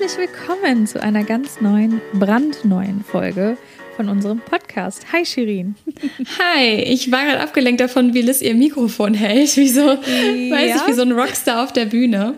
Herzlich 0.00 0.28
willkommen 0.28 0.86
zu 0.86 1.02
einer 1.02 1.24
ganz 1.24 1.60
neuen, 1.60 2.00
brandneuen 2.12 3.02
Folge 3.02 3.56
von 3.96 4.08
unserem 4.08 4.38
Podcast. 4.38 5.12
Hi 5.12 5.26
Shirin. 5.26 5.74
Hi, 6.38 6.82
ich 6.84 7.10
war 7.10 7.24
gerade 7.24 7.40
abgelenkt 7.40 7.80
davon, 7.80 8.14
wie 8.14 8.22
Liz 8.22 8.40
ihr 8.40 8.54
Mikrofon 8.54 9.14
hält. 9.14 9.56
Wie 9.56 9.68
so, 9.68 9.80
ja. 9.80 9.96
weiß 9.96 10.76
ich, 10.76 10.86
wie 10.86 10.92
so 10.92 11.02
ein 11.02 11.10
Rockstar 11.10 11.64
auf 11.64 11.72
der 11.72 11.86
Bühne. 11.86 12.34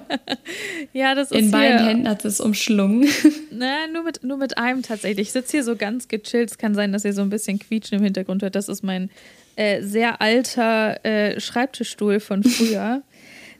ja, 0.95 1.15
das 1.15 1.33
ist 1.33 1.38
In 1.38 1.51
beiden 1.51 1.84
Händen 1.87 2.09
hat 2.09 2.25
es 2.25 2.41
umschlungen. 2.41 3.07
Na, 3.51 3.87
nur 3.92 4.05
mit, 4.05 4.24
nur 4.24 4.38
mit 4.38 4.56
einem 4.56 4.80
tatsächlich. 4.80 5.29
Ich 5.29 5.33
sitze 5.33 5.59
hier 5.59 5.65
so 5.65 5.77
ganz 5.77 6.09
gechillt. 6.09 6.51
Es 6.51 6.56
kann 6.56 6.74
sein, 6.74 6.92
dass 6.92 7.05
ihr 7.05 7.12
so 7.12 7.20
ein 7.20 7.29
bisschen 7.29 7.59
Quietschen 7.59 7.98
im 7.98 8.05
Hintergrund 8.05 8.42
hört. 8.42 8.55
Das 8.55 8.70
ist 8.70 8.83
mein 8.83 9.11
äh, 9.56 9.83
sehr 9.83 10.23
alter 10.23 11.05
äh, 11.05 11.38
Schreibtischstuhl 11.38 12.20
von 12.20 12.42
früher. 12.42 13.02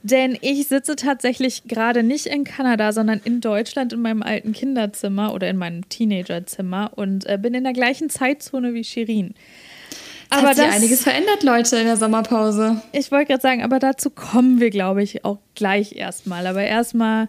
Denn 0.03 0.39
ich 0.41 0.69
sitze 0.69 0.97
tatsächlich 0.97 1.65
gerade 1.65 2.03
nicht 2.03 2.27
in 2.27 2.45
Kanada, 2.45 2.93
sondern 2.93 3.21
in 3.25 3.41
Deutschland 3.41 3.93
in 3.93 4.01
meinem 4.01 4.23
alten 4.23 4.53
Kinderzimmer 4.53 5.35
oder 5.35 5.49
in 5.51 5.59
meinem 5.59 5.89
Teenagerzimmer 5.89 6.93
und 6.97 7.27
äh, 7.27 7.39
bin 7.41 7.53
in 7.53 7.65
der 7.65 7.75
gleichen 7.75 8.09
Zeitzone 8.09 8.73
wie 8.73 8.85
Shirin. 8.85 9.35
Aber 10.31 10.49
hat 10.49 10.57
sich 10.57 10.65
das, 10.65 10.75
einiges 10.75 11.03
verändert, 11.03 11.43
Leute, 11.43 11.77
in 11.77 11.87
der 11.87 11.97
Sommerpause. 11.97 12.81
Ich 12.93 13.11
wollte 13.11 13.27
gerade 13.27 13.43
sagen, 13.43 13.63
aber 13.63 13.79
dazu 13.79 14.11
kommen 14.11 14.61
wir, 14.61 14.71
glaube 14.71 15.03
ich, 15.03 15.25
auch 15.25 15.39
gleich 15.55 15.97
erstmal. 15.97 16.47
Aber 16.47 16.63
erstmal, 16.63 17.29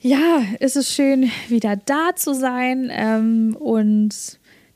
ja, 0.00 0.42
ist 0.60 0.76
es 0.76 0.94
schön, 0.94 1.30
wieder 1.48 1.76
da 1.76 2.14
zu 2.14 2.32
sein 2.34 2.90
ähm, 2.92 3.56
und 3.58 4.14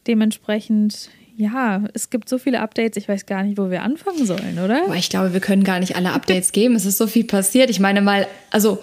dementsprechend, 0.06 1.10
ja, 1.36 1.82
es 1.94 2.10
gibt 2.10 2.28
so 2.28 2.38
viele 2.38 2.60
Updates, 2.60 2.96
ich 2.96 3.08
weiß 3.08 3.26
gar 3.26 3.42
nicht, 3.42 3.58
wo 3.58 3.70
wir 3.70 3.82
anfangen 3.82 4.24
sollen, 4.24 4.58
oder? 4.62 4.82
Boah, 4.86 4.94
ich 4.94 5.08
glaube, 5.08 5.32
wir 5.32 5.40
können 5.40 5.64
gar 5.64 5.80
nicht 5.80 5.96
alle 5.96 6.12
Updates 6.12 6.52
geben. 6.52 6.76
Es 6.76 6.86
ist 6.86 6.98
so 6.98 7.06
viel 7.06 7.24
passiert. 7.24 7.70
Ich 7.70 7.80
meine 7.80 8.02
mal, 8.02 8.26
also. 8.50 8.78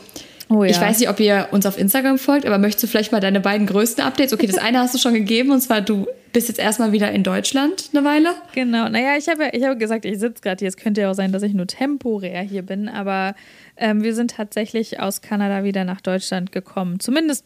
Oh, 0.49 0.65
ja. 0.65 0.71
Ich 0.71 0.81
weiß 0.81 0.99
nicht, 0.99 1.09
ob 1.09 1.17
ihr 1.21 1.47
uns 1.51 1.65
auf 1.65 1.77
Instagram 1.77 2.17
folgt, 2.17 2.45
aber 2.45 2.57
möchtest 2.57 2.83
du 2.83 2.87
vielleicht 2.87 3.13
mal 3.13 3.21
deine 3.21 3.39
beiden 3.39 3.67
größten 3.67 4.03
Updates? 4.03 4.33
Okay, 4.33 4.47
das 4.47 4.57
eine 4.57 4.79
hast 4.79 4.93
du 4.93 4.97
schon 4.99 5.13
gegeben 5.13 5.51
und 5.51 5.61
zwar 5.61 5.79
du 5.79 6.07
bist 6.33 6.49
jetzt 6.49 6.59
erstmal 6.59 6.91
wieder 6.91 7.09
in 7.11 7.23
Deutschland 7.23 7.89
eine 7.93 8.03
Weile. 8.03 8.29
Genau, 8.53 8.89
naja, 8.89 9.15
ich 9.17 9.29
habe 9.29 9.49
ich 9.53 9.63
hab 9.63 9.79
gesagt, 9.79 10.03
ich 10.03 10.19
sitze 10.19 10.41
gerade 10.41 10.59
hier. 10.59 10.67
Es 10.67 10.75
könnte 10.75 11.01
ja 11.01 11.11
auch 11.11 11.13
sein, 11.13 11.31
dass 11.31 11.43
ich 11.43 11.53
nur 11.53 11.67
temporär 11.67 12.41
hier 12.41 12.63
bin, 12.63 12.89
aber 12.89 13.33
ähm, 13.77 14.03
wir 14.03 14.13
sind 14.13 14.31
tatsächlich 14.31 14.99
aus 14.99 15.21
Kanada 15.21 15.63
wieder 15.63 15.85
nach 15.85 16.01
Deutschland 16.01 16.51
gekommen. 16.51 16.99
Zumindest 16.99 17.45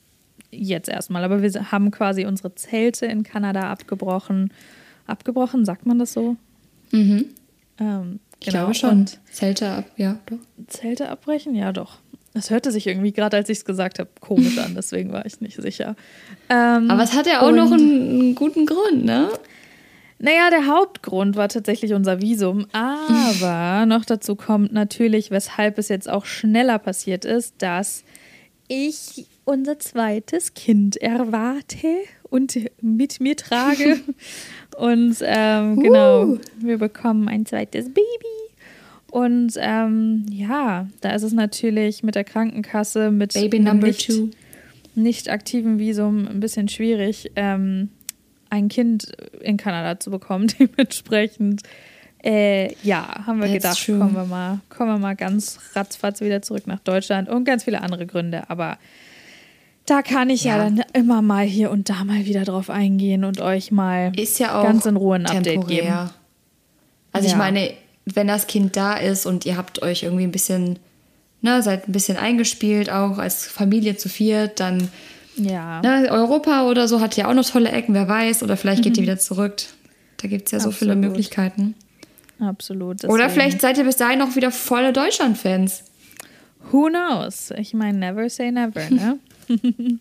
jetzt 0.49 0.89
erstmal, 0.89 1.23
aber 1.23 1.43
wir 1.43 1.71
haben 1.71 1.91
quasi 1.91 2.25
unsere 2.25 2.55
Zelte 2.55 3.05
in 3.05 3.21
Kanada 3.21 3.69
abgebrochen 3.69 4.51
abgebrochen, 5.07 5.65
sagt 5.65 5.85
man 5.85 5.99
das 5.99 6.13
so? 6.13 6.35
Mhm. 6.91 7.25
Ähm, 7.79 8.19
ich 8.39 8.47
genau. 8.47 8.59
glaube 8.59 8.73
schon. 8.75 8.89
Und 8.91 9.19
Zelte 9.31 9.69
ab, 9.69 9.85
ja, 9.97 10.19
doch. 10.25 10.37
Zelte 10.67 11.09
abbrechen? 11.09 11.55
Ja, 11.55 11.71
doch. 11.71 11.99
Das 12.33 12.49
hörte 12.49 12.69
sich 12.71 12.85
irgendwie 12.85 13.13
gerade, 13.13 13.37
als 13.37 13.49
ich 13.49 13.59
es 13.59 13.65
gesagt 13.65 13.97
habe, 13.99 14.09
komisch 14.19 14.57
an, 14.57 14.73
deswegen 14.75 15.11
war 15.11 15.25
ich 15.25 15.39
nicht 15.39 15.55
sicher. 15.61 15.95
Ähm, 16.49 16.91
Aber 16.91 17.03
es 17.03 17.13
hat 17.13 17.27
ja 17.27 17.41
auch 17.41 17.51
noch 17.51 17.71
einen, 17.71 18.09
einen, 18.09 18.35
guten 18.35 18.65
Grund, 18.65 19.05
ne? 19.05 19.29
Naja, 20.19 20.49
der 20.49 20.67
Hauptgrund 20.67 21.35
war 21.35 21.49
tatsächlich 21.49 21.93
unser 21.93 22.21
Visum. 22.21 22.67
Aber 22.73 23.85
noch 23.87 24.05
dazu 24.05 24.35
kommt 24.35 24.73
natürlich, 24.73 25.31
weshalb 25.31 25.77
es 25.77 25.89
jetzt 25.89 26.09
auch 26.09 26.25
schneller 26.25 26.79
passiert 26.79 27.25
ist, 27.25 27.55
dass 27.59 28.03
ich 28.67 29.27
unser 29.43 29.79
zweites 29.79 30.53
Kind 30.53 30.97
erwarte 30.97 31.87
und 32.23 32.57
mit 32.81 33.19
mir 33.19 33.37
trage. 33.37 33.99
und 34.77 35.17
ähm, 35.21 35.79
genau, 35.79 36.25
uh. 36.25 36.39
wir 36.59 36.77
bekommen 36.77 37.27
ein 37.27 37.45
zweites 37.45 37.85
Baby. 37.85 38.01
Und 39.15 39.53
ähm, 39.57 40.25
ja, 40.29 40.87
da 40.99 41.11
ist 41.11 41.23
es 41.23 41.31
natürlich 41.31 42.03
mit 42.03 42.15
der 42.15 42.25
Krankenkasse, 42.25 43.11
mit 43.11 43.33
Baby 43.33 43.59
number 43.59 43.87
nicht, 43.87 44.07
two. 44.07 44.29
nicht 44.93 45.29
aktivem 45.29 45.79
Visum 45.79 46.27
ein 46.27 46.41
bisschen 46.41 46.67
schwierig, 46.67 47.31
ähm, 47.37 47.89
ein 48.49 48.67
Kind 48.67 49.13
in 49.39 49.55
Kanada 49.55 49.99
zu 50.01 50.11
bekommen. 50.11 50.47
Dementsprechend, 50.59 51.61
äh, 52.25 52.73
ja, 52.83 53.25
haben 53.25 53.39
wir 53.39 53.47
That's 53.47 53.85
gedacht, 53.85 54.01
kommen 54.01 54.15
wir, 54.15 54.25
mal, 54.25 54.59
kommen 54.67 54.91
wir 54.91 54.99
mal 54.99 55.15
ganz 55.15 55.59
ratzfatz 55.75 56.19
wieder 56.19 56.41
zurück 56.41 56.67
nach 56.67 56.79
Deutschland 56.79 57.29
und 57.29 57.45
ganz 57.45 57.63
viele 57.63 57.81
andere 57.81 58.05
Gründe. 58.05 58.49
Aber 58.49 58.77
da 59.85 60.01
kann 60.01 60.29
ich 60.29 60.43
ja. 60.43 60.57
ja. 60.57 60.63
dann 60.63 60.83
immer 60.93 61.21
mal 61.21 61.45
hier 61.45 61.71
und 61.71 61.89
da 61.89 62.03
mal 62.03 62.25
wieder 62.25 62.43
drauf 62.43 62.69
eingehen 62.69 63.23
und 63.23 63.41
euch 63.41 63.71
mal 63.71 64.11
ja 64.15 64.63
ganz 64.63 64.85
in 64.85 64.95
Ruhe 64.95 65.15
ein 65.15 65.25
Update 65.25 65.43
temporär. 65.43 65.83
geben. 65.83 66.09
Also 67.11 67.27
ja. 67.27 67.33
ich 67.33 67.37
meine, 67.37 67.71
wenn 68.05 68.27
das 68.27 68.47
Kind 68.47 68.75
da 68.75 68.95
ist 68.95 69.25
und 69.25 69.45
ihr 69.45 69.57
habt 69.57 69.81
euch 69.81 70.03
irgendwie 70.03 70.23
ein 70.23 70.31
bisschen, 70.31 70.79
ne, 71.41 71.61
seid 71.61 71.87
ein 71.87 71.91
bisschen 71.91 72.17
eingespielt, 72.17 72.89
auch 72.89 73.17
als 73.17 73.45
Familie 73.45 73.97
zu 73.97 74.09
viert, 74.09 74.59
dann 74.59 74.89
ja. 75.37 75.81
Ne, 75.81 76.07
Europa 76.09 76.63
oder 76.69 76.87
so 76.87 77.01
hat 77.01 77.17
ja 77.17 77.27
auch 77.29 77.33
noch 77.33 77.45
tolle 77.45 77.69
Ecken, 77.69 77.93
wer 77.93 78.07
weiß, 78.07 78.41
oder 78.41 78.57
vielleicht 78.57 78.83
geht 78.83 78.93
mhm. 78.93 78.99
ihr 78.99 79.03
wieder 79.03 79.19
zurück. 79.19 79.55
Da 80.17 80.27
gibt 80.27 80.47
es 80.47 80.51
ja 80.51 80.57
Absolut. 80.57 80.73
so 80.73 80.79
viele 80.79 80.95
Möglichkeiten. 80.95 81.75
Absolut. 82.39 83.03
Deswegen. 83.03 83.13
Oder 83.13 83.29
vielleicht 83.29 83.61
seid 83.61 83.77
ihr 83.77 83.83
bis 83.83 83.97
dahin 83.97 84.21
auch 84.21 84.35
wieder 84.35 84.51
volle 84.51 84.93
Deutschland-Fans. 84.93 85.83
Who 86.71 86.87
knows? 86.89 87.51
Ich 87.57 87.73
meine, 87.73 87.97
never 87.97 88.29
say 88.29 88.51
never, 88.51 88.89
ne? 88.89 89.19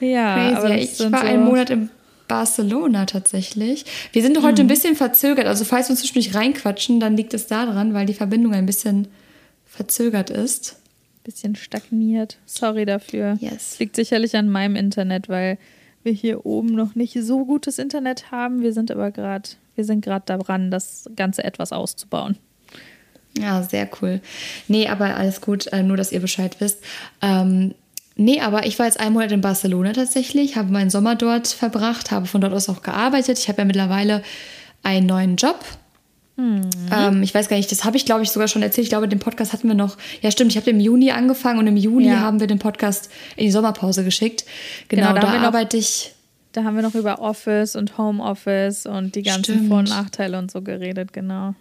ja, 0.00 0.34
Crazy. 0.34 0.56
aber 0.56 0.78
ich 0.78 1.00
war 1.00 1.20
so 1.20 1.26
einen 1.26 1.44
Monat 1.44 1.70
in 1.70 1.90
Barcelona 2.28 3.06
tatsächlich. 3.06 3.84
Wir 4.12 4.22
sind 4.22 4.40
heute 4.42 4.62
hm. 4.62 4.66
ein 4.66 4.68
bisschen 4.68 4.94
verzögert. 4.94 5.46
Also 5.46 5.64
falls 5.64 5.88
wir 5.88 5.92
uns 5.92 6.00
zwischendurch 6.00 6.34
reinquatschen, 6.34 7.00
dann 7.00 7.16
liegt 7.16 7.34
es 7.34 7.48
daran, 7.48 7.92
weil 7.92 8.06
die 8.06 8.14
Verbindung 8.14 8.54
ein 8.54 8.66
bisschen 8.66 9.08
verzögert 9.66 10.30
ist. 10.30 10.76
Bisschen 11.24 11.56
stagniert. 11.56 12.38
Sorry 12.46 12.86
dafür. 12.86 13.36
Yes. 13.40 13.78
Liegt 13.78 13.96
sicherlich 13.96 14.36
an 14.36 14.48
meinem 14.48 14.76
Internet, 14.76 15.28
weil 15.28 15.58
wir 16.02 16.12
hier 16.12 16.46
oben 16.46 16.68
noch 16.68 16.94
nicht 16.94 17.16
so 17.20 17.44
gutes 17.44 17.78
Internet 17.78 18.30
haben. 18.30 18.62
Wir 18.62 18.72
sind 18.72 18.90
aber 18.90 19.10
gerade, 19.10 19.50
wir 19.74 19.84
sind 19.84 20.04
gerade 20.04 20.24
daran, 20.26 20.70
das 20.70 21.10
Ganze 21.16 21.44
etwas 21.44 21.72
auszubauen. 21.72 22.36
Ja, 23.38 23.62
sehr 23.62 23.88
cool. 24.00 24.20
Nee, 24.68 24.88
aber 24.88 25.16
alles 25.16 25.40
gut, 25.40 25.66
äh, 25.72 25.82
nur 25.82 25.96
dass 25.96 26.12
ihr 26.12 26.20
Bescheid 26.20 26.56
wisst. 26.60 26.82
Ähm, 27.22 27.74
Nee, 28.20 28.42
aber 28.42 28.66
ich 28.66 28.78
war 28.78 28.84
jetzt 28.84 29.00
einen 29.00 29.14
Monat 29.14 29.32
in 29.32 29.40
Barcelona 29.40 29.94
tatsächlich, 29.94 30.54
habe 30.56 30.70
meinen 30.70 30.90
Sommer 30.90 31.14
dort 31.14 31.48
verbracht, 31.48 32.10
habe 32.10 32.26
von 32.26 32.42
dort 32.42 32.52
aus 32.52 32.68
auch 32.68 32.82
gearbeitet. 32.82 33.38
Ich 33.38 33.48
habe 33.48 33.62
ja 33.62 33.64
mittlerweile 33.64 34.22
einen 34.82 35.06
neuen 35.06 35.36
Job. 35.36 35.58
Mhm. 36.36 36.68
Ähm, 36.94 37.22
ich 37.22 37.34
weiß 37.34 37.48
gar 37.48 37.56
nicht, 37.56 37.72
das 37.72 37.82
habe 37.82 37.96
ich 37.96 38.04
glaube 38.04 38.22
ich 38.22 38.30
sogar 38.30 38.46
schon 38.46 38.60
erzählt. 38.60 38.84
Ich 38.84 38.90
glaube, 38.90 39.08
den 39.08 39.20
Podcast 39.20 39.54
hatten 39.54 39.68
wir 39.68 39.74
noch. 39.74 39.96
Ja, 40.20 40.30
stimmt, 40.30 40.50
ich 40.50 40.58
habe 40.58 40.68
im 40.68 40.80
Juni 40.80 41.12
angefangen 41.12 41.60
und 41.60 41.66
im 41.66 41.78
Juli 41.78 42.08
ja. 42.08 42.20
haben 42.20 42.40
wir 42.40 42.46
den 42.46 42.58
Podcast 42.58 43.10
in 43.36 43.46
die 43.46 43.50
Sommerpause 43.50 44.04
geschickt. 44.04 44.44
Genau, 44.88 45.14
genau 45.14 45.20
da, 45.22 45.38
da 45.38 45.40
arbeite 45.40 45.78
ich. 45.78 46.12
Da 46.52 46.64
haben 46.64 46.76
wir 46.76 46.82
noch 46.82 46.94
über 46.94 47.22
Office 47.22 47.74
und 47.74 47.96
Homeoffice 47.96 48.84
und 48.84 49.14
die 49.14 49.22
ganzen 49.22 49.44
stimmt. 49.44 49.68
Vor- 49.68 49.78
und 49.78 49.88
Nachteile 49.88 50.38
und 50.38 50.50
so 50.50 50.60
geredet, 50.60 51.14
genau. 51.14 51.54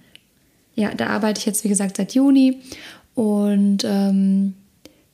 Ja, 0.76 0.94
da 0.94 1.08
arbeite 1.08 1.40
ich 1.40 1.46
jetzt, 1.46 1.64
wie 1.64 1.70
gesagt, 1.70 1.96
seit 1.96 2.16
Juni. 2.16 2.60
Und 3.16 3.86
ähm, 3.86 4.56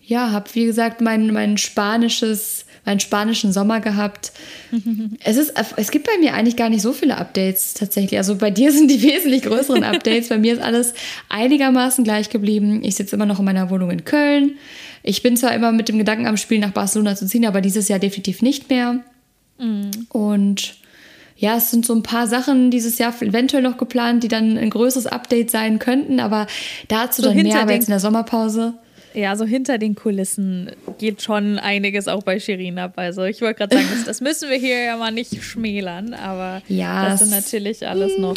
ja, 0.05 0.31
habe 0.31 0.49
wie 0.53 0.65
gesagt 0.65 1.01
mein, 1.01 1.33
mein 1.33 1.57
spanisches, 1.57 2.65
meinen 2.85 2.99
spanischen 2.99 3.51
Sommer 3.51 3.79
gehabt. 3.79 4.31
es, 5.23 5.37
ist, 5.37 5.53
es 5.75 5.91
gibt 5.91 6.05
bei 6.05 6.17
mir 6.19 6.33
eigentlich 6.33 6.55
gar 6.55 6.69
nicht 6.69 6.81
so 6.81 6.93
viele 6.93 7.17
Updates 7.17 7.73
tatsächlich. 7.73 8.17
Also 8.17 8.35
bei 8.35 8.51
dir 8.51 8.71
sind 8.73 8.89
die 8.89 9.01
wesentlich 9.01 9.43
größeren 9.43 9.83
Updates. 9.83 10.29
bei 10.29 10.37
mir 10.37 10.53
ist 10.53 10.61
alles 10.61 10.93
einigermaßen 11.29 12.03
gleich 12.03 12.29
geblieben. 12.29 12.83
Ich 12.83 12.95
sitze 12.95 13.15
immer 13.15 13.25
noch 13.25 13.39
in 13.39 13.45
meiner 13.45 13.69
Wohnung 13.69 13.89
in 13.89 14.05
Köln. 14.05 14.57
Ich 15.01 15.23
bin 15.23 15.37
zwar 15.37 15.53
immer 15.53 15.71
mit 15.71 15.89
dem 15.89 15.97
Gedanken 15.97 16.27
am 16.27 16.37
Spiel 16.37 16.59
nach 16.59 16.71
Barcelona 16.71 17.15
zu 17.15 17.27
ziehen, 17.27 17.45
aber 17.45 17.61
dieses 17.61 17.87
Jahr 17.87 17.99
definitiv 17.99 18.41
nicht 18.41 18.69
mehr. 18.69 18.99
Mhm. 19.57 19.91
Und 20.09 20.75
ja, 21.37 21.57
es 21.57 21.69
sind 21.69 21.85
so 21.85 21.93
ein 21.93 22.03
paar 22.03 22.27
Sachen 22.27 22.71
dieses 22.71 22.97
Jahr 22.97 23.13
eventuell 23.21 23.61
noch 23.61 23.77
geplant, 23.77 24.23
die 24.23 24.27
dann 24.27 24.57
ein 24.57 24.69
größeres 24.69 25.07
Update 25.07 25.51
sein 25.51 25.79
könnten, 25.79 26.19
aber 26.19 26.47
dazu 26.87 27.21
so 27.21 27.27
dann 27.27 27.37
mehr 27.37 27.61
aber 27.61 27.73
jetzt 27.73 27.87
in 27.87 27.91
der 27.91 27.99
Sommerpause. 27.99 28.75
Ja, 29.15 29.35
so 29.35 29.45
hinter 29.45 29.77
den 29.77 29.95
Kulissen 29.95 30.71
geht 30.97 31.21
schon 31.21 31.57
einiges 31.57 32.07
auch 32.07 32.23
bei 32.23 32.39
Shirin 32.39 32.77
ab. 32.77 32.93
Also 32.97 33.23
ich 33.23 33.41
wollte 33.41 33.59
gerade 33.59 33.77
sagen, 33.77 33.87
das, 33.95 34.05
das, 34.05 34.21
müssen 34.21 34.49
wir 34.49 34.57
hier 34.57 34.83
ja 34.83 34.97
mal 34.97 35.11
nicht 35.11 35.41
schmälern, 35.41 36.13
aber 36.13 36.61
ja, 36.67 37.09
das 37.09 37.21
sind 37.21 37.31
natürlich 37.31 37.87
alles 37.87 38.17
noch 38.17 38.35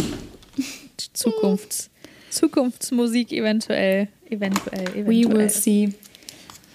Zukunfts, 1.12 1.90
Zukunftsmusik 2.30 3.32
eventuell. 3.32 4.08
Eventuell, 4.30 4.88
eventuell. 4.94 5.06
We 5.06 5.28
will 5.28 5.50
see. 5.50 5.94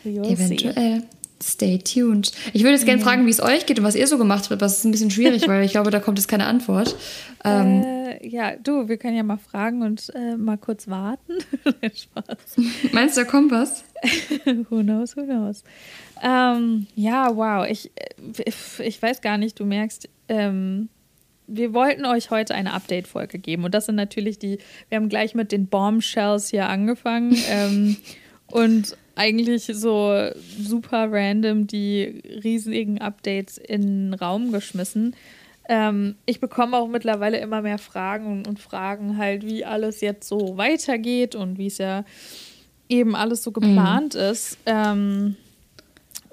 We 0.04 0.16
will 0.16 0.32
eventuell. 0.32 1.00
See. 1.02 1.08
Stay 1.44 1.78
tuned. 1.78 2.32
Ich 2.54 2.64
würde 2.64 2.76
jetzt 2.76 2.86
gerne 2.86 3.02
fragen, 3.02 3.26
wie 3.26 3.30
es 3.30 3.42
euch 3.42 3.66
geht 3.66 3.78
und 3.78 3.86
was 3.86 3.96
ihr 3.96 4.08
so 4.08 4.18
gemacht 4.18 4.44
habt, 4.44 4.54
aber 4.54 4.66
es 4.66 4.78
ist 4.78 4.86
ein 4.86 4.92
bisschen 4.92 5.12
schwierig, 5.12 5.46
weil 5.48 5.66
ich 5.66 5.72
glaube, 5.72 5.92
da 5.92 6.00
kommt 6.00 6.18
jetzt 6.18 6.28
keine 6.28 6.46
Antwort. 6.46 6.96
Ähm, 7.44 7.84
äh, 7.84 8.28
ja, 8.28 8.56
du, 8.56 8.88
wir 8.88 8.98
können 8.98 9.18
ja 9.18 9.24
mal 9.24 9.38
fragen 9.38 9.82
und 9.82 10.10
äh, 10.16 10.38
mal 10.38 10.58
kurz 10.58 10.88
warten. 10.88 11.34
Spaß. 11.84 12.56
Meinst 12.94 13.18
du, 13.18 13.22
da 13.22 13.28
kommt 13.28 13.52
was? 13.52 13.84
who 14.70 14.82
knows, 14.82 15.16
who 15.16 15.24
knows. 15.24 15.64
Ähm, 16.22 16.88
ja, 16.96 17.36
wow. 17.36 17.66
Ich, 17.68 17.92
äh, 17.96 18.52
ich 18.84 19.02
weiß 19.02 19.22
gar 19.22 19.38
nicht, 19.38 19.60
du 19.60 19.66
merkst, 19.66 20.10
ähm, 20.30 20.90
wir 21.48 21.74
wollten 21.74 22.06
euch 22.06 22.30
heute 22.32 22.56
eine 22.56 22.74
Update-Folge 22.74 23.40
geben. 23.40 23.64
Und 23.64 23.74
das 23.74 23.86
sind 23.86 23.96
natürlich 23.96 24.40
die, 24.40 24.60
wir 24.90 24.98
haben 24.98 25.10
gleich 25.10 25.36
mit 25.36 25.52
den 25.52 25.68
Bombshells 25.68 26.50
hier 26.50 26.70
angefangen. 26.70 27.36
ähm, 27.50 27.98
und 28.48 28.98
eigentlich 29.16 29.66
so 29.66 30.30
super 30.60 31.08
random 31.12 31.68
die 31.68 32.22
riesigen 32.44 33.00
Updates 33.00 33.58
in 33.58 33.82
den 33.82 34.14
Raum 34.14 34.52
geschmissen. 34.52 35.16
Ähm, 35.70 36.16
ich 36.26 36.40
bekomme 36.40 36.78
auch 36.78 36.88
mittlerweile 36.88 37.38
immer 37.40 37.62
mehr 37.62 37.78
Fragen 37.78 38.28
und, 38.28 38.48
und, 38.48 38.60
Fragen 38.60 39.18
halt, 39.18 39.46
wie 39.46 39.64
alles 39.64 40.02
jetzt 40.02 40.28
so 40.28 40.58
weitergeht 40.58 41.36
und 41.36 41.58
wie 41.58 41.68
es 41.68 41.78
ja 41.78 42.04
eben 42.90 43.16
alles 43.16 43.44
so 43.44 43.52
geplant 43.52 44.16
mhm. 44.16 44.22
ist. 44.22 44.58
Ähm, 44.66 45.36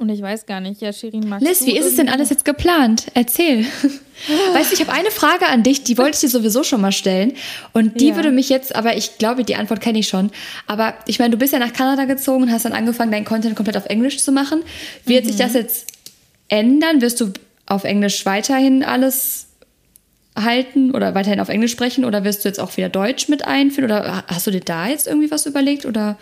und 0.00 0.08
ich 0.08 0.22
weiß 0.22 0.46
gar 0.46 0.60
nicht, 0.60 0.80
ja, 0.80 0.94
Shirin, 0.94 1.28
magst 1.28 1.46
Liz, 1.46 1.66
wie 1.66 1.76
ist 1.76 1.84
es 1.84 1.96
denn 1.96 2.08
alles 2.08 2.30
jetzt 2.30 2.46
geplant? 2.46 3.08
Erzähl. 3.12 3.64
weißt 4.54 4.70
du, 4.70 4.74
ich 4.74 4.80
habe 4.80 4.92
eine 4.92 5.10
Frage 5.10 5.46
an 5.46 5.62
dich, 5.62 5.84
die 5.84 5.98
wollte 5.98 6.14
ich 6.14 6.20
dir 6.20 6.30
sowieso 6.30 6.62
schon 6.62 6.80
mal 6.80 6.90
stellen. 6.90 7.34
Und 7.74 8.00
die 8.00 8.08
ja. 8.08 8.16
würde 8.16 8.30
mich 8.30 8.48
jetzt, 8.48 8.74
aber 8.74 8.96
ich 8.96 9.18
glaube, 9.18 9.44
die 9.44 9.56
Antwort 9.56 9.82
kenne 9.82 9.98
ich 9.98 10.08
schon. 10.08 10.30
Aber 10.66 10.94
ich 11.06 11.18
meine, 11.18 11.32
du 11.32 11.36
bist 11.36 11.52
ja 11.52 11.58
nach 11.58 11.74
Kanada 11.74 12.06
gezogen 12.06 12.44
und 12.44 12.50
hast 12.50 12.64
dann 12.64 12.72
angefangen, 12.72 13.12
deinen 13.12 13.26
Content 13.26 13.56
komplett 13.56 13.76
auf 13.76 13.84
Englisch 13.86 14.22
zu 14.22 14.32
machen. 14.32 14.62
Wird 15.04 15.24
mhm. 15.24 15.28
sich 15.28 15.36
das 15.36 15.52
jetzt 15.52 15.88
ändern? 16.48 17.02
Wirst 17.02 17.20
du 17.20 17.34
auf 17.66 17.84
Englisch 17.84 18.24
weiterhin 18.24 18.82
alles 18.82 19.48
halten 20.36 20.92
oder 20.92 21.14
weiterhin 21.14 21.40
auf 21.40 21.48
Englisch 21.48 21.72
sprechen? 21.72 22.04
Oder 22.04 22.24
wirst 22.24 22.44
du 22.44 22.48
jetzt 22.48 22.60
auch 22.60 22.76
wieder 22.76 22.88
Deutsch 22.88 23.28
mit 23.28 23.46
einführen? 23.46 23.90
Oder 23.90 24.24
hast 24.26 24.46
du 24.46 24.50
dir 24.50 24.60
da 24.60 24.88
jetzt 24.88 25.06
irgendwie 25.06 25.30
was 25.30 25.46
überlegt? 25.46 25.86
Oder 25.86 26.18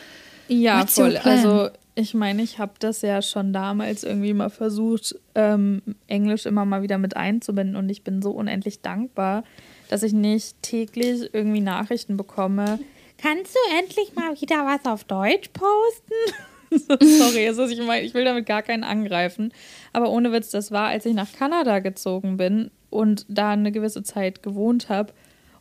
ja, 0.48 0.86
voll. 0.86 1.16
Also 1.18 1.68
ich 1.94 2.14
meine, 2.14 2.42
ich 2.42 2.58
habe 2.58 2.72
das 2.78 3.02
ja 3.02 3.20
schon 3.22 3.52
damals 3.52 4.04
irgendwie 4.04 4.32
mal 4.32 4.50
versucht, 4.50 5.16
ähm, 5.34 5.82
Englisch 6.06 6.46
immer 6.46 6.64
mal 6.64 6.82
wieder 6.82 6.96
mit 6.96 7.16
einzubinden 7.16 7.74
und 7.74 7.88
ich 7.88 8.04
bin 8.04 8.22
so 8.22 8.30
unendlich 8.30 8.82
dankbar, 8.82 9.42
dass 9.88 10.04
ich 10.04 10.12
nicht 10.12 10.62
täglich 10.62 11.28
irgendwie 11.32 11.60
Nachrichten 11.60 12.16
bekomme. 12.16 12.78
Kannst 13.20 13.54
du 13.54 13.58
endlich 13.78 14.14
mal 14.14 14.40
wieder 14.40 14.64
was 14.64 14.84
auf 14.90 15.04
Deutsch 15.04 15.50
posten? 15.52 16.14
Sorry, 17.00 17.46
also 17.48 17.66
ich 17.66 17.80
meine, 17.80 18.04
ich 18.04 18.14
will 18.14 18.24
damit 18.24 18.46
gar 18.46 18.62
keinen 18.62 18.84
angreifen. 18.84 19.52
Aber 19.92 20.10
ohne 20.10 20.32
Witz, 20.32 20.50
das 20.50 20.70
war, 20.70 20.88
als 20.88 21.06
ich 21.06 21.14
nach 21.14 21.32
Kanada 21.32 21.78
gezogen 21.78 22.36
bin 22.36 22.70
und 22.90 23.26
da 23.28 23.50
eine 23.50 23.72
gewisse 23.72 24.02
Zeit 24.02 24.42
gewohnt 24.42 24.88
habe 24.88 25.12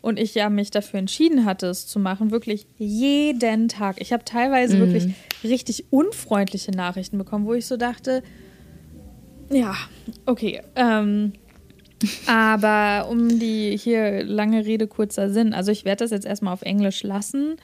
und 0.02 0.20
ich 0.20 0.36
ja 0.36 0.50
mich 0.50 0.72
dafür 0.72 1.00
entschieden 1.00 1.46
hatte, 1.46 1.68
es 1.68 1.88
zu 1.88 2.00
machen, 2.00 2.32
wirklich 2.32 2.68
jeden 2.78 3.68
Tag. 3.68 3.98
Ich 4.00 4.14
habe 4.14 4.24
teilweise 4.26 4.78
mhm. 4.78 4.80
wirklich 4.80 5.14
richtig 5.44 5.86
unfreundliche 5.90 6.72
Nachrichten 6.72 7.18
bekommen, 7.18 7.46
wo 7.46 7.54
ich 7.54 7.66
so 7.66 7.78
dachte, 7.78 8.24
ja, 9.50 9.76
okay. 10.26 10.62
Ähm, 10.76 11.34
aber 12.28 13.10
um 13.10 13.40
die 13.40 13.78
hier 13.78 14.24
lange 14.24 14.66
Rede, 14.66 14.88
kurzer 14.88 15.30
Sinn. 15.30 15.54
Also 15.54 15.72
ich 15.72 15.86
werde 15.86 16.04
das 16.04 16.12
jetzt 16.12 16.26
erstmal 16.26 16.54
auf 16.54 16.62
Englisch 16.62 17.04
lassen. 17.04 17.58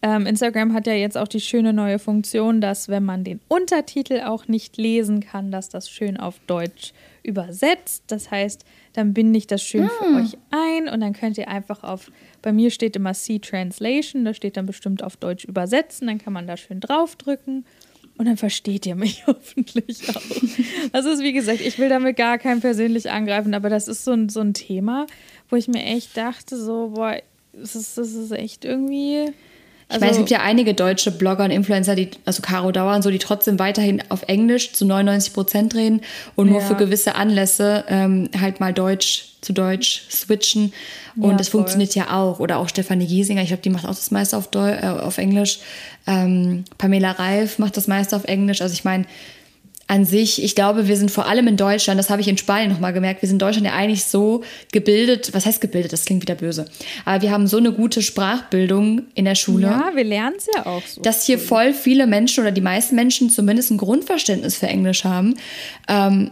Ähm, 0.00 0.26
Instagram 0.26 0.74
hat 0.74 0.86
ja 0.86 0.92
jetzt 0.92 1.18
auch 1.18 1.26
die 1.26 1.40
schöne 1.40 1.72
neue 1.72 1.98
Funktion, 1.98 2.60
dass 2.60 2.88
wenn 2.88 3.04
man 3.04 3.24
den 3.24 3.40
Untertitel 3.48 4.20
auch 4.20 4.46
nicht 4.46 4.76
lesen 4.76 5.20
kann, 5.20 5.50
dass 5.50 5.68
das 5.68 5.90
schön 5.90 6.16
auf 6.16 6.38
Deutsch 6.46 6.92
übersetzt. 7.24 8.04
Das 8.06 8.30
heißt, 8.30 8.64
dann 8.92 9.12
binde 9.12 9.38
ich 9.38 9.48
das 9.48 9.62
schön 9.62 9.84
ah. 9.84 9.90
für 9.98 10.16
euch 10.16 10.38
ein 10.50 10.88
und 10.88 11.00
dann 11.00 11.14
könnt 11.14 11.36
ihr 11.36 11.48
einfach 11.48 11.82
auf, 11.82 12.12
bei 12.42 12.52
mir 12.52 12.70
steht 12.70 12.94
immer 12.94 13.12
C 13.12 13.40
Translation, 13.40 14.24
da 14.24 14.34
steht 14.34 14.56
dann 14.56 14.66
bestimmt 14.66 15.02
auf 15.02 15.16
Deutsch 15.16 15.44
übersetzen, 15.44 16.06
dann 16.06 16.18
kann 16.18 16.32
man 16.32 16.46
da 16.46 16.56
schön 16.56 16.78
draufdrücken 16.78 17.64
und 18.18 18.26
dann 18.26 18.36
versteht 18.36 18.86
ihr 18.86 18.94
mich 18.94 19.24
hoffentlich 19.26 20.08
auch. 20.10 20.22
Also 20.92 21.10
ist 21.10 21.22
wie 21.22 21.32
gesagt, 21.32 21.60
ich 21.60 21.78
will 21.78 21.88
damit 21.88 22.16
gar 22.16 22.38
keinen 22.38 22.60
persönlich 22.60 23.10
angreifen, 23.10 23.52
aber 23.52 23.68
das 23.68 23.88
ist 23.88 24.04
so 24.04 24.12
ein, 24.12 24.28
so 24.28 24.40
ein 24.40 24.54
Thema, 24.54 25.06
wo 25.50 25.56
ich 25.56 25.66
mir 25.66 25.82
echt 25.82 26.16
dachte, 26.16 26.56
so, 26.56 26.92
boah, 26.94 27.16
das 27.52 27.74
ist, 27.74 27.98
das 27.98 28.12
ist 28.14 28.30
echt 28.30 28.64
irgendwie 28.64 29.32
also, 29.88 29.96
ich 29.96 30.00
meine, 30.00 30.10
es 30.12 30.18
gibt 30.18 30.30
ja 30.30 30.40
einige 30.42 30.74
deutsche 30.74 31.10
Blogger 31.10 31.44
und 31.44 31.50
Influencer, 31.50 31.94
die, 31.94 32.10
also 32.26 32.42
Caro 32.42 32.72
Dauer 32.72 32.94
und 32.94 33.02
so, 33.02 33.10
die 33.10 33.18
trotzdem 33.18 33.58
weiterhin 33.58 34.02
auf 34.10 34.22
Englisch 34.26 34.72
zu 34.74 34.84
99 34.84 35.32
Prozent 35.32 35.74
reden 35.74 36.02
und 36.36 36.50
nur 36.50 36.60
ja. 36.60 36.66
für 36.66 36.74
gewisse 36.74 37.14
Anlässe 37.14 37.84
ähm, 37.88 38.28
halt 38.38 38.60
mal 38.60 38.74
Deutsch 38.74 39.28
zu 39.40 39.54
Deutsch 39.54 40.02
switchen. 40.10 40.74
Und 41.16 41.30
ja, 41.30 41.36
das 41.36 41.48
voll. 41.48 41.60
funktioniert 41.60 41.94
ja 41.94 42.10
auch. 42.10 42.38
Oder 42.38 42.58
auch 42.58 42.68
Stefanie 42.68 43.06
Giesinger, 43.06 43.40
ich 43.40 43.48
glaube, 43.48 43.62
die 43.62 43.70
macht 43.70 43.86
auch 43.86 43.94
das 43.94 44.10
meiste 44.10 44.36
auf, 44.36 44.48
Deu 44.50 44.68
äh, 44.70 44.86
auf 44.86 45.16
Englisch. 45.16 45.60
Ähm, 46.06 46.64
Pamela 46.76 47.12
Reif 47.12 47.58
macht 47.58 47.76
das 47.78 47.86
meiste 47.86 48.14
auf 48.14 48.24
Englisch. 48.24 48.60
Also 48.60 48.74
ich 48.74 48.84
meine, 48.84 49.06
an 49.88 50.04
sich, 50.04 50.42
ich 50.44 50.54
glaube, 50.54 50.86
wir 50.86 50.96
sind 50.96 51.10
vor 51.10 51.26
allem 51.26 51.48
in 51.48 51.56
Deutschland, 51.56 51.98
das 51.98 52.10
habe 52.10 52.20
ich 52.20 52.28
in 52.28 52.36
Spanien 52.36 52.70
nochmal 52.70 52.92
gemerkt, 52.92 53.22
wir 53.22 53.26
sind 53.26 53.36
in 53.36 53.46
Deutschland 53.46 53.66
ja 53.66 53.72
eigentlich 53.72 54.04
so 54.04 54.44
gebildet, 54.70 55.30
was 55.32 55.46
heißt 55.46 55.62
gebildet, 55.62 55.94
das 55.94 56.04
klingt 56.04 56.22
wieder 56.22 56.34
böse, 56.34 56.66
aber 57.06 57.22
wir 57.22 57.30
haben 57.30 57.46
so 57.46 57.56
eine 57.56 57.72
gute 57.72 58.02
Sprachbildung 58.02 59.02
in 59.14 59.24
der 59.24 59.34
Schule. 59.34 59.66
Ja, 59.66 59.90
wir 59.94 60.04
lernen 60.04 60.36
es 60.36 60.46
ja 60.54 60.66
auch 60.66 60.82
so. 60.86 61.00
Dass 61.00 61.24
hier 61.24 61.38
voll 61.38 61.72
viele 61.72 62.06
Menschen 62.06 62.42
oder 62.42 62.52
die 62.52 62.60
meisten 62.60 62.94
Menschen 62.96 63.30
zumindest 63.30 63.70
ein 63.70 63.78
Grundverständnis 63.78 64.56
für 64.56 64.66
Englisch 64.66 65.04
haben. 65.04 65.36
Ähm, 65.88 66.30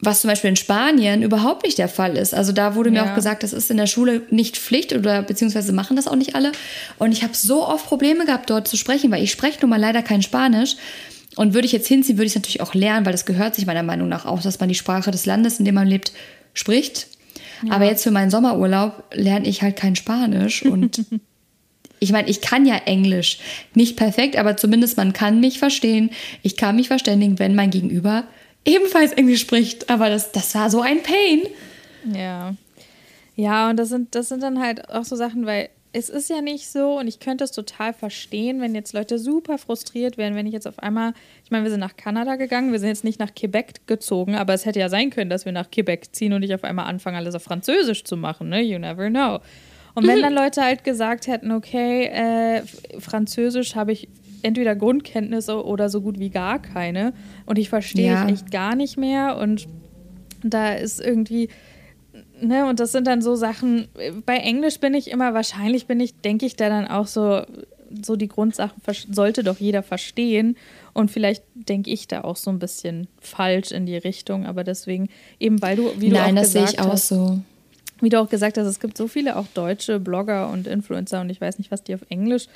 was 0.00 0.20
zum 0.20 0.28
Beispiel 0.28 0.50
in 0.50 0.56
Spanien 0.56 1.22
überhaupt 1.22 1.64
nicht 1.64 1.78
der 1.78 1.88
Fall 1.88 2.18
ist. 2.18 2.34
Also 2.34 2.52
da 2.52 2.74
wurde 2.74 2.90
mir 2.90 2.98
ja. 2.98 3.10
auch 3.10 3.14
gesagt, 3.14 3.42
das 3.42 3.54
ist 3.54 3.70
in 3.70 3.78
der 3.78 3.86
Schule 3.86 4.22
nicht 4.30 4.58
Pflicht 4.58 4.92
oder 4.92 5.22
beziehungsweise 5.22 5.72
machen 5.72 5.96
das 5.96 6.06
auch 6.06 6.16
nicht 6.16 6.34
alle. 6.34 6.52
Und 6.98 7.12
ich 7.12 7.22
habe 7.22 7.34
so 7.34 7.66
oft 7.66 7.86
Probleme 7.86 8.26
gehabt, 8.26 8.50
dort 8.50 8.68
zu 8.68 8.76
sprechen, 8.76 9.10
weil 9.10 9.22
ich 9.22 9.30
spreche 9.30 9.60
nun 9.62 9.70
mal 9.70 9.80
leider 9.80 10.02
kein 10.02 10.20
Spanisch. 10.20 10.76
Und 11.36 11.54
würde 11.54 11.66
ich 11.66 11.72
jetzt 11.72 11.86
hinziehen, 11.86 12.16
würde 12.16 12.26
ich 12.26 12.32
es 12.32 12.36
natürlich 12.36 12.62
auch 12.62 12.74
lernen, 12.74 13.04
weil 13.04 13.12
das 13.12 13.26
gehört 13.26 13.54
sich 13.54 13.66
meiner 13.66 13.82
Meinung 13.82 14.08
nach 14.08 14.24
auch, 14.24 14.40
dass 14.40 14.58
man 14.58 14.68
die 14.68 14.74
Sprache 14.74 15.10
des 15.10 15.26
Landes, 15.26 15.58
in 15.58 15.64
dem 15.64 15.74
man 15.74 15.86
lebt, 15.86 16.12
spricht. 16.54 17.08
Ja. 17.62 17.74
Aber 17.74 17.84
jetzt 17.84 18.02
für 18.02 18.10
meinen 18.10 18.30
Sommerurlaub 18.30 19.04
lerne 19.12 19.46
ich 19.46 19.62
halt 19.62 19.76
kein 19.76 19.96
Spanisch 19.96 20.64
und 20.64 21.04
ich 22.00 22.12
meine, 22.12 22.28
ich 22.28 22.40
kann 22.40 22.66
ja 22.66 22.76
Englisch. 22.76 23.38
Nicht 23.74 23.96
perfekt, 23.96 24.36
aber 24.36 24.56
zumindest 24.56 24.96
man 24.96 25.12
kann 25.12 25.40
mich 25.40 25.58
verstehen. 25.58 26.10
Ich 26.42 26.56
kann 26.56 26.76
mich 26.76 26.88
verständigen, 26.88 27.38
wenn 27.38 27.54
mein 27.54 27.70
Gegenüber 27.70 28.24
ebenfalls 28.64 29.12
Englisch 29.12 29.40
spricht. 29.40 29.90
Aber 29.90 30.08
das, 30.08 30.32
das 30.32 30.54
war 30.54 30.70
so 30.70 30.80
ein 30.80 31.02
Pain. 31.02 31.42
Ja. 32.14 32.54
Ja, 33.36 33.68
und 33.68 33.76
das 33.76 33.90
sind, 33.90 34.14
das 34.14 34.28
sind 34.28 34.42
dann 34.42 34.60
halt 34.60 34.88
auch 34.88 35.04
so 35.04 35.16
Sachen, 35.16 35.44
weil 35.44 35.68
es 35.96 36.10
ist 36.10 36.28
ja 36.28 36.42
nicht 36.42 36.68
so 36.68 36.98
und 36.98 37.08
ich 37.08 37.20
könnte 37.20 37.44
es 37.44 37.52
total 37.52 37.94
verstehen, 37.94 38.60
wenn 38.60 38.74
jetzt 38.74 38.92
Leute 38.92 39.18
super 39.18 39.56
frustriert 39.56 40.18
wären, 40.18 40.34
wenn 40.34 40.46
ich 40.46 40.52
jetzt 40.52 40.68
auf 40.68 40.78
einmal, 40.78 41.14
ich 41.42 41.50
meine, 41.50 41.64
wir 41.64 41.70
sind 41.70 41.80
nach 41.80 41.96
Kanada 41.96 42.36
gegangen, 42.36 42.70
wir 42.70 42.78
sind 42.78 42.90
jetzt 42.90 43.04
nicht 43.04 43.18
nach 43.18 43.34
Quebec 43.34 43.86
gezogen, 43.86 44.34
aber 44.34 44.52
es 44.52 44.66
hätte 44.66 44.78
ja 44.78 44.90
sein 44.90 45.08
können, 45.08 45.30
dass 45.30 45.46
wir 45.46 45.52
nach 45.52 45.70
Quebec 45.70 46.14
ziehen 46.14 46.34
und 46.34 46.42
ich 46.42 46.52
auf 46.54 46.64
einmal 46.64 46.86
anfange, 46.86 47.16
alles 47.16 47.34
auf 47.34 47.42
Französisch 47.42 48.04
zu 48.04 48.18
machen, 48.18 48.50
ne? 48.50 48.60
You 48.60 48.78
never 48.78 49.08
know. 49.08 49.38
Und 49.94 50.06
wenn 50.06 50.20
dann 50.20 50.34
Leute 50.34 50.60
halt 50.60 50.84
gesagt 50.84 51.26
hätten, 51.26 51.50
okay, 51.50 52.04
äh, 52.04 52.62
Französisch 52.98 53.74
habe 53.74 53.92
ich 53.92 54.08
entweder 54.42 54.76
Grundkenntnisse 54.76 55.64
oder 55.64 55.88
so 55.88 56.02
gut 56.02 56.18
wie 56.18 56.28
gar 56.28 56.60
keine 56.60 57.14
und 57.46 57.58
ich 57.58 57.70
verstehe 57.70 58.12
ja. 58.12 58.28
echt 58.28 58.50
gar 58.50 58.74
nicht 58.74 58.98
mehr 58.98 59.38
und 59.38 59.66
da 60.42 60.74
ist 60.74 61.00
irgendwie 61.00 61.48
ne, 62.40 62.66
und 62.66 62.80
das 62.80 62.92
sind 62.92 63.06
dann 63.06 63.22
so 63.22 63.34
Sachen, 63.34 63.88
bei 64.24 64.36
Englisch 64.36 64.80
bin 64.80 64.94
ich 64.94 65.10
immer, 65.10 65.34
wahrscheinlich 65.34 65.86
bin 65.86 66.00
ich, 66.00 66.14
denke 66.20 66.46
ich 66.46 66.56
da 66.56 66.68
dann 66.68 66.86
auch 66.86 67.06
so, 67.06 67.42
so 68.02 68.16
die 68.16 68.28
Grundsachen 68.28 68.80
sollte 69.10 69.44
doch 69.44 69.58
jeder 69.58 69.82
verstehen. 69.82 70.56
Und 70.92 71.10
vielleicht 71.10 71.44
denke 71.54 71.90
ich 71.90 72.08
da 72.08 72.22
auch 72.22 72.36
so 72.36 72.50
ein 72.50 72.58
bisschen 72.58 73.08
falsch 73.20 73.70
in 73.70 73.86
die 73.86 73.96
Richtung, 73.96 74.46
aber 74.46 74.64
deswegen, 74.64 75.08
eben 75.38 75.60
weil 75.62 75.76
du, 75.76 75.92
wie 75.98 76.08
du 76.08 76.14
Nein, 76.14 76.36
auch 76.36 76.42
das 76.42 76.52
gesagt 76.52 76.68
sehe 76.70 76.74
ich 76.74 76.86
auch 76.86 76.92
hast, 76.92 77.08
so. 77.08 77.38
Wie 78.00 78.08
du 78.08 78.20
auch 78.20 78.28
gesagt 78.28 78.58
hast, 78.58 78.66
es 78.66 78.80
gibt 78.80 78.96
so 78.96 79.08
viele 79.08 79.36
auch 79.36 79.46
deutsche 79.54 80.00
Blogger 80.00 80.50
und 80.50 80.66
Influencer 80.66 81.20
und 81.20 81.30
ich 81.30 81.40
weiß 81.40 81.58
nicht, 81.58 81.70
was 81.70 81.82
die 81.82 81.94
auf 81.94 82.02
Englisch 82.10 82.46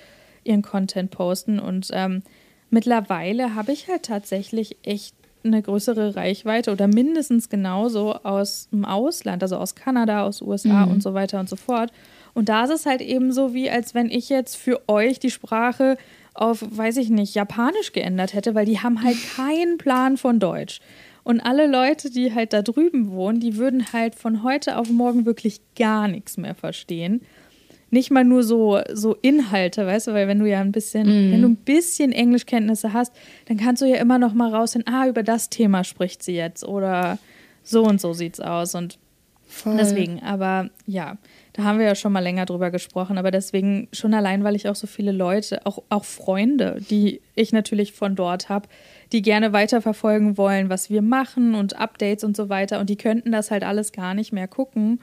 ihren 0.44 0.62
Content 0.62 1.10
posten. 1.10 1.58
Und 1.58 1.88
ähm, 1.92 2.22
mittlerweile 2.68 3.54
habe 3.54 3.72
ich 3.72 3.88
halt 3.88 4.04
tatsächlich 4.04 4.76
echt 4.82 5.14
eine 5.44 5.62
größere 5.62 6.16
Reichweite 6.16 6.72
oder 6.72 6.86
mindestens 6.86 7.48
genauso 7.48 8.14
aus 8.14 8.68
dem 8.72 8.84
Ausland, 8.84 9.42
also 9.42 9.56
aus 9.56 9.74
Kanada, 9.74 10.24
aus 10.24 10.42
USA 10.42 10.86
mhm. 10.86 10.92
und 10.92 11.02
so 11.02 11.14
weiter 11.14 11.40
und 11.40 11.48
so 11.48 11.56
fort. 11.56 11.92
Und 12.34 12.48
da 12.48 12.64
ist 12.64 12.70
es 12.70 12.86
halt 12.86 13.00
eben 13.00 13.32
so, 13.32 13.54
wie 13.54 13.70
als 13.70 13.94
wenn 13.94 14.10
ich 14.10 14.28
jetzt 14.28 14.56
für 14.56 14.80
euch 14.88 15.18
die 15.18 15.30
Sprache 15.30 15.96
auf, 16.34 16.64
weiß 16.68 16.96
ich 16.98 17.10
nicht, 17.10 17.34
Japanisch 17.34 17.92
geändert 17.92 18.34
hätte, 18.34 18.54
weil 18.54 18.66
die 18.66 18.80
haben 18.80 19.02
halt 19.02 19.16
keinen 19.36 19.78
Plan 19.78 20.16
von 20.16 20.38
Deutsch. 20.38 20.80
Und 21.22 21.40
alle 21.40 21.66
Leute, 21.66 22.10
die 22.10 22.34
halt 22.34 22.52
da 22.52 22.62
drüben 22.62 23.10
wohnen, 23.10 23.40
die 23.40 23.56
würden 23.56 23.92
halt 23.92 24.14
von 24.14 24.42
heute 24.42 24.78
auf 24.78 24.88
morgen 24.90 25.26
wirklich 25.26 25.60
gar 25.76 26.08
nichts 26.08 26.36
mehr 26.38 26.54
verstehen 26.54 27.20
nicht 27.90 28.10
mal 28.10 28.24
nur 28.24 28.42
so, 28.42 28.80
so 28.92 29.16
Inhalte, 29.20 29.86
weißt 29.86 30.08
du, 30.08 30.12
weil 30.12 30.28
wenn 30.28 30.38
du 30.38 30.46
ja 30.46 30.60
ein 30.60 30.72
bisschen, 30.72 31.06
mm. 31.06 31.32
wenn 31.32 31.42
du 31.42 31.48
ein 31.48 31.56
bisschen 31.56 32.12
Englischkenntnisse 32.12 32.92
hast, 32.92 33.12
dann 33.46 33.56
kannst 33.56 33.82
du 33.82 33.86
ja 33.86 33.96
immer 33.96 34.18
noch 34.18 34.32
mal 34.32 34.54
rausfinden, 34.54 34.92
ah, 34.92 35.08
über 35.08 35.22
das 35.22 35.50
Thema 35.50 35.84
spricht 35.84 36.22
sie 36.22 36.34
jetzt 36.34 36.64
oder 36.64 37.18
so 37.62 37.82
und 37.84 38.00
so 38.00 38.12
sieht's 38.12 38.40
aus 38.40 38.74
und 38.74 38.98
Voll. 39.46 39.76
deswegen, 39.76 40.22
aber 40.22 40.70
ja, 40.86 41.18
da 41.52 41.64
haben 41.64 41.80
wir 41.80 41.86
ja 41.86 41.96
schon 41.96 42.12
mal 42.12 42.20
länger 42.20 42.46
drüber 42.46 42.70
gesprochen, 42.70 43.18
aber 43.18 43.32
deswegen 43.32 43.88
schon 43.92 44.14
allein, 44.14 44.44
weil 44.44 44.54
ich 44.54 44.68
auch 44.68 44.76
so 44.76 44.86
viele 44.86 45.10
Leute, 45.10 45.66
auch, 45.66 45.82
auch 45.88 46.04
Freunde, 46.04 46.80
die 46.88 47.20
ich 47.34 47.52
natürlich 47.52 47.92
von 47.92 48.14
dort 48.14 48.48
habe, 48.48 48.68
die 49.10 49.22
gerne 49.22 49.52
weiterverfolgen 49.52 50.38
wollen, 50.38 50.70
was 50.70 50.88
wir 50.88 51.02
machen 51.02 51.56
und 51.56 51.76
Updates 51.76 52.22
und 52.22 52.36
so 52.36 52.48
weiter 52.48 52.78
und 52.78 52.88
die 52.88 52.96
könnten 52.96 53.32
das 53.32 53.50
halt 53.50 53.64
alles 53.64 53.90
gar 53.90 54.14
nicht 54.14 54.32
mehr 54.32 54.46
gucken 54.46 55.00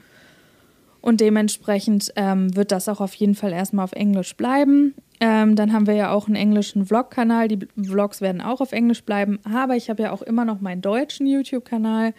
und 1.00 1.20
dementsprechend 1.20 2.12
ähm, 2.16 2.54
wird 2.56 2.72
das 2.72 2.88
auch 2.88 3.00
auf 3.00 3.14
jeden 3.14 3.34
Fall 3.34 3.52
erstmal 3.52 3.84
auf 3.84 3.92
Englisch 3.92 4.36
bleiben. 4.36 4.94
Ähm, 5.20 5.56
dann 5.56 5.72
haben 5.72 5.86
wir 5.86 5.94
ja 5.94 6.10
auch 6.10 6.26
einen 6.26 6.36
englischen 6.36 6.86
Vlog-Kanal. 6.86 7.48
Die 7.48 7.58
Vlogs 7.82 8.20
werden 8.20 8.40
auch 8.40 8.60
auf 8.60 8.72
Englisch 8.72 9.02
bleiben. 9.02 9.38
Aber 9.44 9.76
ich 9.76 9.90
habe 9.90 10.02
ja 10.02 10.12
auch 10.12 10.22
immer 10.22 10.44
noch 10.44 10.60
meinen 10.60 10.82
deutschen 10.82 11.26
YouTube-Kanal. 11.26 12.14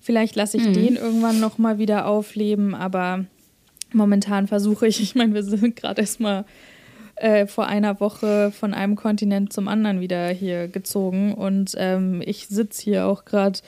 Vielleicht 0.00 0.36
lasse 0.36 0.56
ich 0.56 0.66
mhm. 0.66 0.72
den 0.72 0.96
irgendwann 0.96 1.40
noch 1.40 1.58
mal 1.58 1.78
wieder 1.78 2.06
aufleben. 2.06 2.74
Aber 2.74 3.24
momentan 3.92 4.48
versuche 4.48 4.86
ich, 4.86 5.00
ich 5.02 5.14
meine, 5.14 5.34
wir 5.34 5.42
sind 5.42 5.76
gerade 5.76 6.00
erst 6.00 6.20
mal 6.20 6.44
äh, 7.16 7.46
vor 7.46 7.66
einer 7.66 8.00
Woche 8.00 8.50
von 8.50 8.74
einem 8.74 8.96
Kontinent 8.96 9.52
zum 9.52 9.68
anderen 9.68 10.00
wieder 10.00 10.28
hier 10.28 10.68
gezogen. 10.68 11.34
Und 11.34 11.74
ähm, 11.76 12.22
ich 12.24 12.48
sitze 12.48 12.82
hier 12.82 13.06
auch 13.06 13.24
gerade 13.24 13.60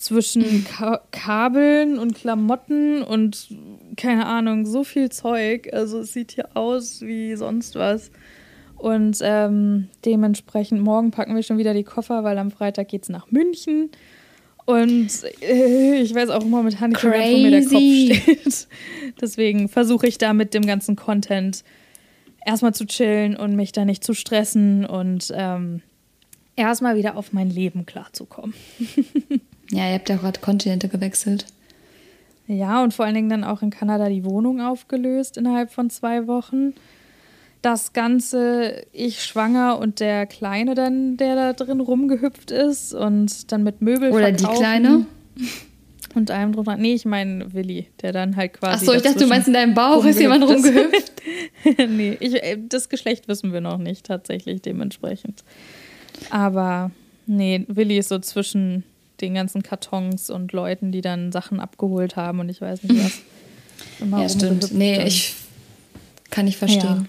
zwischen 0.00 0.64
Ka 0.76 1.00
Kabeln 1.10 1.98
und 1.98 2.14
Klamotten 2.14 3.02
und 3.02 3.48
keine 3.96 4.26
Ahnung, 4.26 4.66
so 4.66 4.84
viel 4.84 5.10
Zeug. 5.10 5.68
Also 5.72 6.00
es 6.00 6.12
sieht 6.12 6.32
hier 6.32 6.56
aus 6.56 7.02
wie 7.02 7.36
sonst 7.36 7.74
was. 7.74 8.10
Und 8.76 9.18
ähm, 9.22 9.88
dementsprechend 10.06 10.80
morgen 10.80 11.10
packen 11.10 11.34
wir 11.34 11.42
schon 11.42 11.58
wieder 11.58 11.74
die 11.74 11.84
Koffer, 11.84 12.24
weil 12.24 12.38
am 12.38 12.50
Freitag 12.50 12.88
geht 12.88 13.02
es 13.02 13.08
nach 13.10 13.30
München. 13.30 13.90
Und 14.64 15.10
äh, 15.42 16.00
ich 16.00 16.14
weiß 16.14 16.30
auch 16.30 16.44
momentan 16.44 16.90
nicht, 16.90 17.00
Crazy. 17.00 17.34
wo 17.34 17.42
mir 17.42 17.50
der 17.50 17.64
Kopf 17.64 17.70
steht. 17.70 18.68
Deswegen 19.20 19.68
versuche 19.68 20.06
ich 20.06 20.16
da 20.16 20.32
mit 20.32 20.54
dem 20.54 20.64
ganzen 20.64 20.96
Content 20.96 21.62
erstmal 22.46 22.72
zu 22.72 22.86
chillen 22.86 23.36
und 23.36 23.54
mich 23.54 23.72
da 23.72 23.84
nicht 23.84 24.02
zu 24.02 24.14
stressen 24.14 24.86
und 24.86 25.30
ähm, 25.36 25.82
erstmal 26.56 26.96
wieder 26.96 27.16
auf 27.16 27.32
mein 27.32 27.50
Leben 27.50 27.84
klarzukommen. 27.84 28.54
ja, 29.70 29.88
ihr 29.88 29.94
habt 29.94 30.08
ja 30.08 30.16
gerade 30.16 30.40
Kontinente 30.40 30.88
gewechselt. 30.88 31.46
Ja, 32.46 32.82
und 32.82 32.92
vor 32.92 33.04
allen 33.04 33.14
Dingen 33.14 33.28
dann 33.28 33.44
auch 33.44 33.62
in 33.62 33.70
Kanada 33.70 34.08
die 34.08 34.24
Wohnung 34.24 34.60
aufgelöst 34.60 35.36
innerhalb 35.36 35.70
von 35.70 35.88
zwei 35.88 36.26
Wochen. 36.26 36.74
Das 37.62 37.92
Ganze, 37.92 38.84
ich 38.92 39.22
schwanger 39.22 39.78
und 39.78 40.00
der 40.00 40.26
Kleine 40.26 40.74
dann, 40.74 41.16
der 41.16 41.36
da 41.36 41.52
drin 41.52 41.78
rumgehüpft 41.78 42.50
ist 42.50 42.94
und 42.94 43.52
dann 43.52 43.62
mit 43.62 43.82
Möbel 43.82 44.10
Oder 44.10 44.32
die 44.32 44.44
Kleine? 44.44 45.06
Und 46.14 46.32
einem 46.32 46.52
drunter. 46.52 46.76
Nee, 46.76 46.94
ich 46.94 47.04
meine 47.04 47.52
Willi, 47.52 47.86
der 48.02 48.12
dann 48.12 48.34
halt 48.34 48.54
quasi. 48.54 48.84
Achso, 48.84 48.94
ich 48.94 49.02
dachte, 49.02 49.20
du 49.20 49.26
meinst 49.28 49.46
in 49.46 49.54
deinem 49.54 49.74
Bauch 49.74 50.04
ist 50.04 50.18
jemand 50.18 50.42
rumgehüpft. 50.42 51.12
nee, 51.88 52.16
ich, 52.18 52.42
äh, 52.42 52.58
das 52.68 52.88
Geschlecht 52.88 53.28
wissen 53.28 53.52
wir 53.52 53.60
noch 53.60 53.78
nicht 53.78 54.06
tatsächlich 54.06 54.60
dementsprechend. 54.60 55.44
Aber 56.30 56.90
nee, 57.26 57.64
Willi 57.68 57.98
ist 57.98 58.08
so 58.08 58.18
zwischen 58.18 58.82
den 59.20 59.34
ganzen 59.34 59.62
Kartons 59.62 60.30
und 60.30 60.52
Leuten, 60.52 60.92
die 60.92 61.00
dann 61.00 61.32
Sachen 61.32 61.60
abgeholt 61.60 62.16
haben 62.16 62.40
und 62.40 62.48
ich 62.48 62.60
weiß 62.60 62.82
nicht 62.84 63.22
was. 64.00 64.10
ja, 64.20 64.28
stimmt. 64.28 64.72
Nee, 64.72 65.04
ich 65.04 65.34
kann 66.30 66.46
ich 66.46 66.56
verstehen. 66.56 66.82
Ja, 66.82 67.06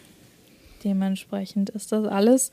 dementsprechend 0.83 1.69
ist 1.69 1.91
das 1.91 2.07
alles 2.07 2.51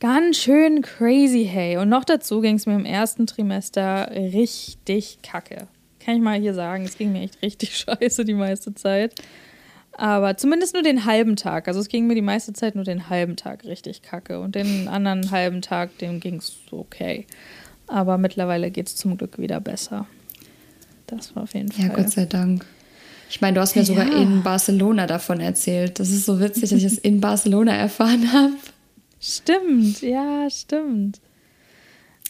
ganz 0.00 0.38
schön 0.38 0.82
crazy, 0.82 1.48
hey. 1.50 1.76
Und 1.76 1.88
noch 1.88 2.04
dazu 2.04 2.40
ging 2.40 2.56
es 2.56 2.66
mir 2.66 2.74
im 2.74 2.84
ersten 2.84 3.26
Trimester 3.26 4.10
richtig 4.10 5.18
kacke. 5.22 5.68
Kann 6.04 6.16
ich 6.16 6.20
mal 6.20 6.40
hier 6.40 6.54
sagen, 6.54 6.84
es 6.84 6.98
ging 6.98 7.12
mir 7.12 7.22
echt 7.22 7.40
richtig 7.40 7.76
scheiße 7.86 8.24
die 8.24 8.34
meiste 8.34 8.74
Zeit. 8.74 9.14
Aber 9.92 10.36
zumindest 10.36 10.74
nur 10.74 10.82
den 10.82 11.04
halben 11.04 11.36
Tag. 11.36 11.68
Also 11.68 11.78
es 11.78 11.88
ging 11.88 12.06
mir 12.06 12.14
die 12.14 12.22
meiste 12.22 12.52
Zeit 12.52 12.74
nur 12.74 12.84
den 12.84 13.10
halben 13.10 13.36
Tag 13.36 13.64
richtig 13.64 14.02
kacke. 14.02 14.40
Und 14.40 14.56
den 14.56 14.88
anderen 14.88 15.30
halben 15.30 15.62
Tag, 15.62 15.96
dem 15.98 16.18
ging 16.18 16.36
es 16.36 16.56
okay. 16.72 17.26
Aber 17.92 18.16
mittlerweile 18.16 18.70
geht 18.70 18.86
es 18.88 18.96
zum 18.96 19.18
Glück 19.18 19.38
wieder 19.38 19.60
besser. 19.60 20.06
Das 21.06 21.36
war 21.36 21.42
auf 21.42 21.54
jeden 21.54 21.70
Fall. 21.70 21.86
Ja, 21.86 21.92
Gott 21.92 22.08
sei 22.08 22.24
Dank. 22.24 22.64
Ich 23.28 23.40
meine, 23.42 23.54
du 23.54 23.60
hast 23.60 23.76
mir 23.76 23.82
ja. 23.82 23.86
sogar 23.86 24.10
in 24.10 24.42
Barcelona 24.42 25.06
davon 25.06 25.40
erzählt. 25.40 26.00
Das 26.00 26.10
ist 26.10 26.24
so 26.24 26.40
witzig, 26.40 26.62
dass 26.62 26.72
ich 26.72 26.84
das 26.84 26.98
in 26.98 27.20
Barcelona 27.20 27.74
erfahren 27.74 28.32
habe. 28.32 28.54
Stimmt, 29.20 30.00
ja, 30.00 30.48
stimmt. 30.50 31.20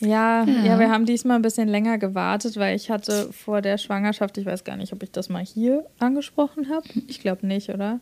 Ja, 0.00 0.44
ja, 0.44 0.64
ja, 0.64 0.78
wir 0.80 0.90
haben 0.90 1.06
diesmal 1.06 1.36
ein 1.36 1.42
bisschen 1.42 1.68
länger 1.68 1.96
gewartet, 1.96 2.56
weil 2.56 2.74
ich 2.74 2.90
hatte 2.90 3.32
vor 3.32 3.62
der 3.62 3.78
Schwangerschaft, 3.78 4.36
ich 4.36 4.46
weiß 4.46 4.64
gar 4.64 4.76
nicht, 4.76 4.92
ob 4.92 5.02
ich 5.04 5.12
das 5.12 5.28
mal 5.28 5.44
hier 5.44 5.86
angesprochen 6.00 6.68
habe. 6.70 6.88
Ich 7.06 7.20
glaube 7.20 7.46
nicht, 7.46 7.68
oder? 7.68 8.00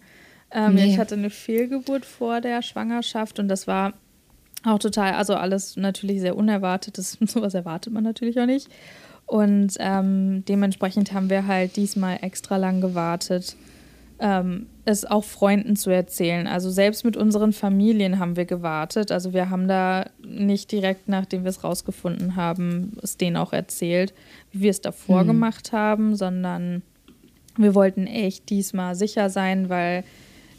Ähm, 0.51 0.77
nee. 0.77 0.87
Ich 0.87 0.99
hatte 0.99 1.15
eine 1.15 1.29
Fehlgeburt 1.29 2.07
vor 2.07 2.41
der 2.41 2.63
Schwangerschaft 2.63 3.39
und 3.39 3.49
das 3.49 3.67
war 3.67 3.93
auch 4.65 4.79
total, 4.79 5.15
also 5.15 5.35
alles 5.35 5.77
natürlich 5.77 6.21
sehr 6.21 6.37
unerwartet. 6.37 6.99
Das, 6.99 7.13
sowas 7.27 7.55
erwartet 7.55 7.93
man 7.93 8.05
natürlich 8.05 8.39
auch 8.41 8.47
nicht. 8.47 8.69
Und 9.27 9.75
ähm, 9.79 10.45
dementsprechend 10.47 11.13
haben 11.13 11.31
wir 11.31 11.47
halt 11.47 11.77
diesmal 11.77 12.19
extra 12.23 12.57
lang 12.57 12.81
gewartet 12.81 13.57
ähm, 14.21 14.67
es 14.85 15.05
auch 15.05 15.25
Freunden 15.25 15.77
zu 15.77 15.91
erzählen. 15.91 16.47
Also 16.47 16.71
selbst 16.71 17.05
mit 17.05 17.17
unseren 17.17 17.53
Familien 17.53 18.19
haben 18.19 18.37
wir 18.37 18.45
gewartet. 18.45 19.11
Also 19.11 19.33
wir 19.33 19.51
haben 19.51 19.67
da 19.67 20.07
nicht 20.23 20.71
direkt, 20.71 21.09
nachdem 21.09 21.45
wir 21.45 21.49
es 21.49 21.65
rausgefunden 21.65 22.37
haben, 22.37 22.97
es 23.03 23.17
denen 23.17 23.37
auch 23.37 23.53
erzählt, 23.53 24.13
wie 24.53 24.63
wir 24.63 24.71
es 24.71 24.81
davor 24.81 25.25
mhm. 25.25 25.29
gemacht 25.29 25.73
haben, 25.73 26.17
sondern 26.17 26.83
wir 27.57 27.75
wollten 27.75 28.07
echt 28.07 28.51
diesmal 28.51 28.95
sicher 28.95 29.31
sein, 29.31 29.69
weil 29.69 30.05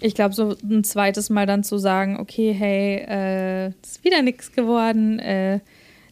ich 0.02 0.16
glaube, 0.16 0.34
so 0.34 0.56
ein 0.64 0.84
zweites 0.84 1.30
Mal 1.30 1.46
dann 1.46 1.64
zu 1.64 1.78
sagen, 1.78 2.20
okay, 2.20 2.54
hey, 2.54 3.06
äh, 3.08 3.68
ist 3.82 4.04
wieder 4.04 4.22
nichts 4.22 4.52
geworden, 4.52 5.20
äh, 5.20 5.60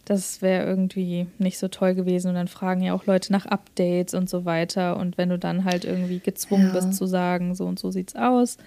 das 0.05 0.41
wäre 0.41 0.65
irgendwie 0.65 1.27
nicht 1.37 1.59
so 1.59 1.67
toll 1.67 1.93
gewesen. 1.93 2.29
Und 2.29 2.35
dann 2.35 2.47
fragen 2.47 2.81
ja 2.81 2.93
auch 2.93 3.05
Leute 3.05 3.31
nach 3.31 3.45
Updates 3.45 4.15
und 4.15 4.27
so 4.27 4.43
weiter. 4.43 4.97
Und 4.97 5.19
wenn 5.19 5.29
du 5.29 5.37
dann 5.37 5.65
halt 5.65 5.85
irgendwie 5.85 6.19
gezwungen 6.19 6.67
ja. 6.67 6.73
bist 6.73 6.95
zu 6.95 7.05
sagen, 7.05 7.53
so 7.53 7.65
und 7.65 7.77
so 7.77 7.91
sieht's 7.91 8.15
aus. 8.15 8.57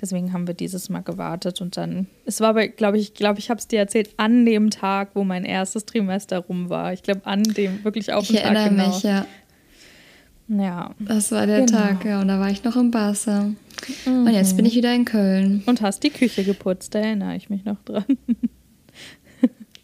Deswegen 0.00 0.32
haben 0.32 0.46
wir 0.46 0.54
dieses 0.54 0.88
Mal 0.88 1.02
gewartet 1.02 1.60
und 1.60 1.76
dann, 1.76 2.08
es 2.26 2.40
war 2.40 2.50
aber, 2.50 2.66
glaube 2.66 2.98
ich, 2.98 3.14
glaube 3.14 3.38
ich, 3.38 3.48
habe 3.48 3.58
es 3.58 3.68
dir 3.68 3.78
erzählt, 3.78 4.10
an 4.16 4.44
dem 4.44 4.70
Tag, 4.70 5.10
wo 5.14 5.22
mein 5.22 5.44
erstes 5.44 5.84
Trimester 5.86 6.38
rum 6.38 6.68
war. 6.68 6.92
Ich 6.92 7.02
glaube, 7.02 7.20
an 7.24 7.42
dem, 7.42 7.84
wirklich 7.84 8.12
auf 8.12 8.26
den 8.26 8.36
Tag 8.36 8.70
genau. 8.70 8.88
Mich, 8.88 9.02
ja. 9.04 9.26
Ja. 10.48 10.94
Das 10.98 11.32
war 11.32 11.46
der 11.46 11.62
genau. 11.62 11.78
Tag, 11.78 12.04
ja, 12.04 12.20
und 12.20 12.28
da 12.28 12.38
war 12.38 12.50
ich 12.50 12.64
noch 12.64 12.76
im 12.76 12.90
Barca. 12.90 13.50
Mhm. 14.06 14.26
Und 14.26 14.32
jetzt 14.32 14.56
bin 14.56 14.66
ich 14.66 14.74
wieder 14.74 14.94
in 14.94 15.04
Köln. 15.04 15.62
Und 15.66 15.80
hast 15.80 16.02
die 16.02 16.10
Küche 16.10 16.44
geputzt, 16.44 16.94
da 16.94 17.00
erinnere 17.00 17.36
ich 17.36 17.50
mich 17.50 17.64
noch 17.64 17.82
dran. 17.84 18.04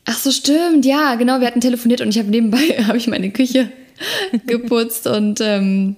Ach 0.04 0.18
so, 0.18 0.30
stimmt, 0.30 0.84
ja, 0.84 1.14
genau. 1.14 1.40
Wir 1.40 1.46
hatten 1.46 1.60
telefoniert 1.60 2.00
und 2.00 2.08
ich 2.08 2.18
habe 2.18 2.30
nebenbei 2.30 2.58
habe 2.86 2.98
ich 2.98 3.06
meine 3.06 3.30
Küche 3.30 3.70
geputzt 4.46 5.06
und 5.06 5.40
ähm, 5.40 5.96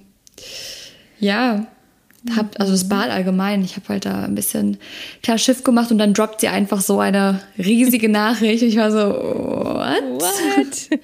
ja, 1.19 1.67
hab, 2.35 2.59
also 2.59 2.71
das 2.71 2.87
Bad 2.87 3.09
allgemein. 3.09 3.63
Ich 3.63 3.75
habe 3.75 3.89
halt 3.89 4.05
da 4.05 4.23
ein 4.23 4.35
bisschen 4.35 4.77
klar 5.23 5.37
Schiff 5.37 5.63
gemacht 5.63 5.91
und 5.91 5.97
dann 5.97 6.13
droppt 6.13 6.41
sie 6.41 6.47
einfach 6.47 6.81
so 6.81 6.99
eine 6.99 7.41
riesige 7.57 8.07
Nachricht. 8.07 8.63
Ich 8.63 8.77
war 8.77 8.91
so, 8.91 8.97
what? 8.99 10.21
What? 10.21 10.99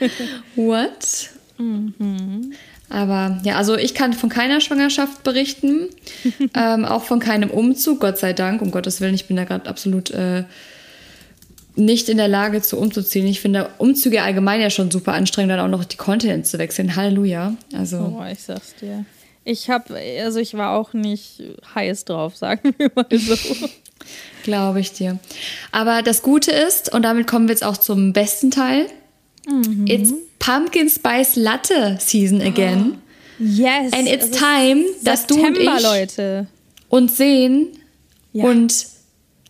what? 0.55 1.29
Mhm. 1.57 2.53
Aber 2.89 3.39
ja, 3.43 3.55
also 3.55 3.77
ich 3.77 3.93
kann 3.93 4.13
von 4.13 4.29
keiner 4.29 4.61
Schwangerschaft 4.61 5.23
berichten, 5.23 5.89
ähm, 6.55 6.85
auch 6.85 7.03
von 7.03 7.19
keinem 7.19 7.51
Umzug, 7.51 7.99
Gott 7.99 8.17
sei 8.17 8.33
Dank, 8.33 8.61
um 8.61 8.71
Gottes 8.71 8.99
Willen. 8.99 9.13
Ich 9.13 9.27
bin 9.27 9.37
da 9.37 9.43
gerade 9.43 9.69
absolut 9.69 10.11
äh, 10.11 10.43
nicht 11.75 12.09
in 12.09 12.17
der 12.17 12.27
Lage 12.27 12.61
zu 12.61 12.77
umzuziehen. 12.77 13.25
Ich 13.27 13.39
finde 13.39 13.69
Umzüge 13.77 14.21
allgemein 14.21 14.61
ja 14.61 14.69
schon 14.69 14.91
super 14.91 15.13
anstrengend, 15.13 15.51
dann 15.51 15.59
auch 15.59 15.77
noch 15.77 15.85
die 15.85 15.97
Kontinente 15.97 16.49
zu 16.49 16.57
wechseln. 16.57 16.95
Halleluja. 16.95 17.53
Also. 17.73 18.19
Oh, 18.19 18.25
ich 18.31 18.41
sag's 18.41 18.75
dir. 18.75 19.05
Ich 19.45 19.69
habe, 19.69 19.95
also 20.21 20.39
ich 20.39 20.55
war 20.55 20.77
auch 20.77 20.93
nicht 20.93 21.41
heiß 21.73 22.05
drauf, 22.05 22.35
sagen 22.35 22.73
wir 22.77 22.91
mal 22.93 23.05
so. 23.11 23.35
Glaube 24.43 24.79
ich 24.79 24.93
dir. 24.93 25.19
Aber 25.71 26.01
das 26.01 26.21
Gute 26.21 26.51
ist, 26.51 26.93
und 26.93 27.03
damit 27.03 27.27
kommen 27.27 27.47
wir 27.47 27.53
jetzt 27.53 27.63
auch 27.63 27.77
zum 27.77 28.13
besten 28.13 28.51
Teil, 28.51 28.87
mhm. 29.49 29.85
it's 29.87 30.13
Pumpkin 30.39 30.89
Spice 30.89 31.35
Latte 31.35 31.97
Season 31.99 32.41
again. 32.41 32.97
Oh, 32.97 33.43
yes. 33.43 33.93
And 33.93 34.07
it's 34.07 34.31
time, 34.31 34.83
dass 35.03 35.27
du 35.27 35.35
und 35.35 35.57
ich 35.57 35.83
Leute. 35.83 36.47
uns 36.89 37.17
sehen 37.17 37.67
ja. 38.33 38.45
und 38.45 38.85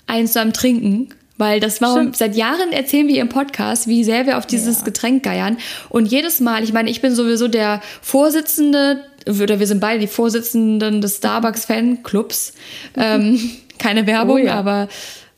eins 0.08 0.36
am 0.36 0.54
Trinken 0.54 1.14
weil 1.40 1.62
das 1.62 1.80
war, 1.82 1.96
Stimmt. 1.96 2.18
seit 2.18 2.36
Jahren 2.36 2.74
erzählen 2.74 3.08
wir 3.08 3.22
im 3.22 3.30
Podcast, 3.30 3.88
wie 3.88 4.04
sehr 4.04 4.26
wir 4.26 4.38
auf 4.38 4.46
dieses 4.46 4.80
ja. 4.80 4.84
Getränk 4.84 5.24
geiern. 5.24 5.58
Und 5.88 6.08
jedes 6.08 6.42
Mal, 6.42 6.66
ich 6.66 6.74
meine, 6.74 6.90
ich 6.90 7.00
bin 7.02 7.16
sowieso 7.16 7.48
der 7.48 7.82
Vorsitzende, 8.02 9.06
oder 9.26 9.58
wir 9.58 9.66
sind 9.66 9.80
beide 9.80 10.02
die 10.02 10.08
Vorsitzenden 10.08 11.00
des 11.00 11.16
Starbucks-Fanclubs. 11.16 12.52
ähm, 12.98 13.40
keine 13.80 14.06
Werbung, 14.06 14.42
oh, 14.42 14.46
ja. 14.46 14.56
aber, 14.56 14.90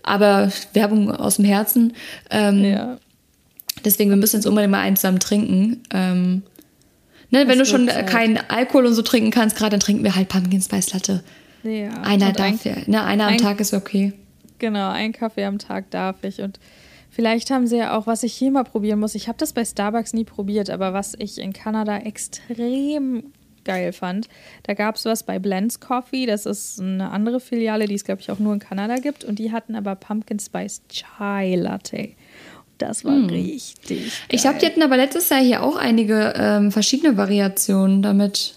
aber 0.01 0.51
Werbung 0.73 1.11
aus 1.11 1.35
dem 1.35 1.45
Herzen. 1.45 1.93
Ähm, 2.31 2.65
ja. 2.65 2.97
Deswegen, 3.83 4.09
wir 4.09 4.17
müssen 4.17 4.37
jetzt 4.37 4.45
unbedingt 4.45 4.71
mal 4.71 4.81
eins 4.81 5.01
zusammen 5.01 5.19
trinken. 5.19 5.83
Ähm, 5.93 6.43
ne, 7.29 7.47
wenn 7.47 7.59
du 7.59 7.65
schon 7.65 7.87
keinen 7.87 8.37
Alkohol 8.49 8.85
und 8.85 8.93
so 8.93 9.01
trinken 9.01 9.31
kannst, 9.31 9.55
gerade 9.55 9.71
dann 9.71 9.79
trinken 9.79 10.03
wir 10.03 10.15
halt 10.15 10.29
Pumpkin 10.29 10.61
Spice 10.61 10.93
Latte. 10.93 11.23
Ja. 11.63 11.91
Einer 12.01 12.31
darf, 12.31 12.65
ein, 12.65 12.83
ne, 12.87 13.03
einer 13.03 13.27
am 13.27 13.37
Tag 13.37 13.59
ist 13.59 13.73
okay. 13.73 14.13
Genau, 14.59 14.89
einen 14.89 15.13
Kaffee 15.13 15.45
am 15.45 15.57
Tag 15.59 15.89
darf 15.91 16.23
ich. 16.23 16.41
Und 16.41 16.59
vielleicht 17.09 17.49
haben 17.51 17.67
sie 17.67 17.77
ja 17.77 17.97
auch, 17.97 18.07
was 18.07 18.23
ich 18.23 18.33
hier 18.33 18.51
mal 18.51 18.63
probieren 18.63 18.99
muss. 18.99 19.15
Ich 19.15 19.27
habe 19.27 19.37
das 19.37 19.53
bei 19.53 19.65
Starbucks 19.65 20.13
nie 20.13 20.23
probiert, 20.23 20.69
aber 20.69 20.93
was 20.93 21.15
ich 21.17 21.39
in 21.39 21.53
Kanada 21.53 21.97
extrem 21.97 23.23
geil 23.63 23.93
fand. 23.93 24.27
Da 24.63 24.73
gab 24.73 24.95
es 24.95 25.05
was 25.05 25.23
bei 25.23 25.39
Blends 25.39 25.79
Coffee, 25.79 26.25
das 26.25 26.45
ist 26.45 26.79
eine 26.79 27.11
andere 27.11 27.39
Filiale, 27.39 27.85
die 27.85 27.95
es, 27.95 28.03
glaube 28.03 28.21
ich, 28.21 28.31
auch 28.31 28.39
nur 28.39 28.53
in 28.53 28.59
Kanada 28.59 28.95
gibt. 28.95 29.23
Und 29.23 29.39
die 29.39 29.51
hatten 29.51 29.75
aber 29.75 29.95
Pumpkin 29.95 30.39
Spice 30.39 30.81
Chai 30.89 31.55
Latte. 31.55 32.09
Das 32.81 33.05
war 33.05 33.13
hm. 33.13 33.29
richtig. 33.29 33.87
Geil. 33.87 34.11
Ich 34.29 34.41
glaube, 34.41 34.57
die 34.59 34.65
hatten 34.65 34.81
aber 34.81 34.97
letztes 34.97 35.29
Jahr 35.29 35.39
hier 35.39 35.63
auch 35.63 35.75
einige 35.75 36.33
ähm, 36.35 36.71
verschiedene 36.71 37.15
Variationen 37.15 38.01
damit. 38.01 38.55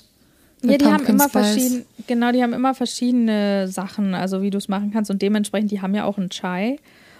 Ja, 0.62 0.78
die 0.78 0.86
haben 0.86 1.04
immer 1.04 1.28
verschiedene, 1.28 1.84
genau, 2.06 2.32
die 2.32 2.42
haben 2.42 2.54
immer 2.54 2.74
verschiedene 2.74 3.68
Sachen, 3.68 4.14
also 4.14 4.40
wie 4.40 4.48
du 4.48 4.56
es 4.56 4.68
machen 4.68 4.92
kannst. 4.92 5.10
Und 5.10 5.20
dementsprechend, 5.20 5.70
die 5.70 5.82
haben 5.82 5.94
ja 5.94 6.04
auch 6.04 6.16
einen 6.16 6.30
Chai. 6.30 6.78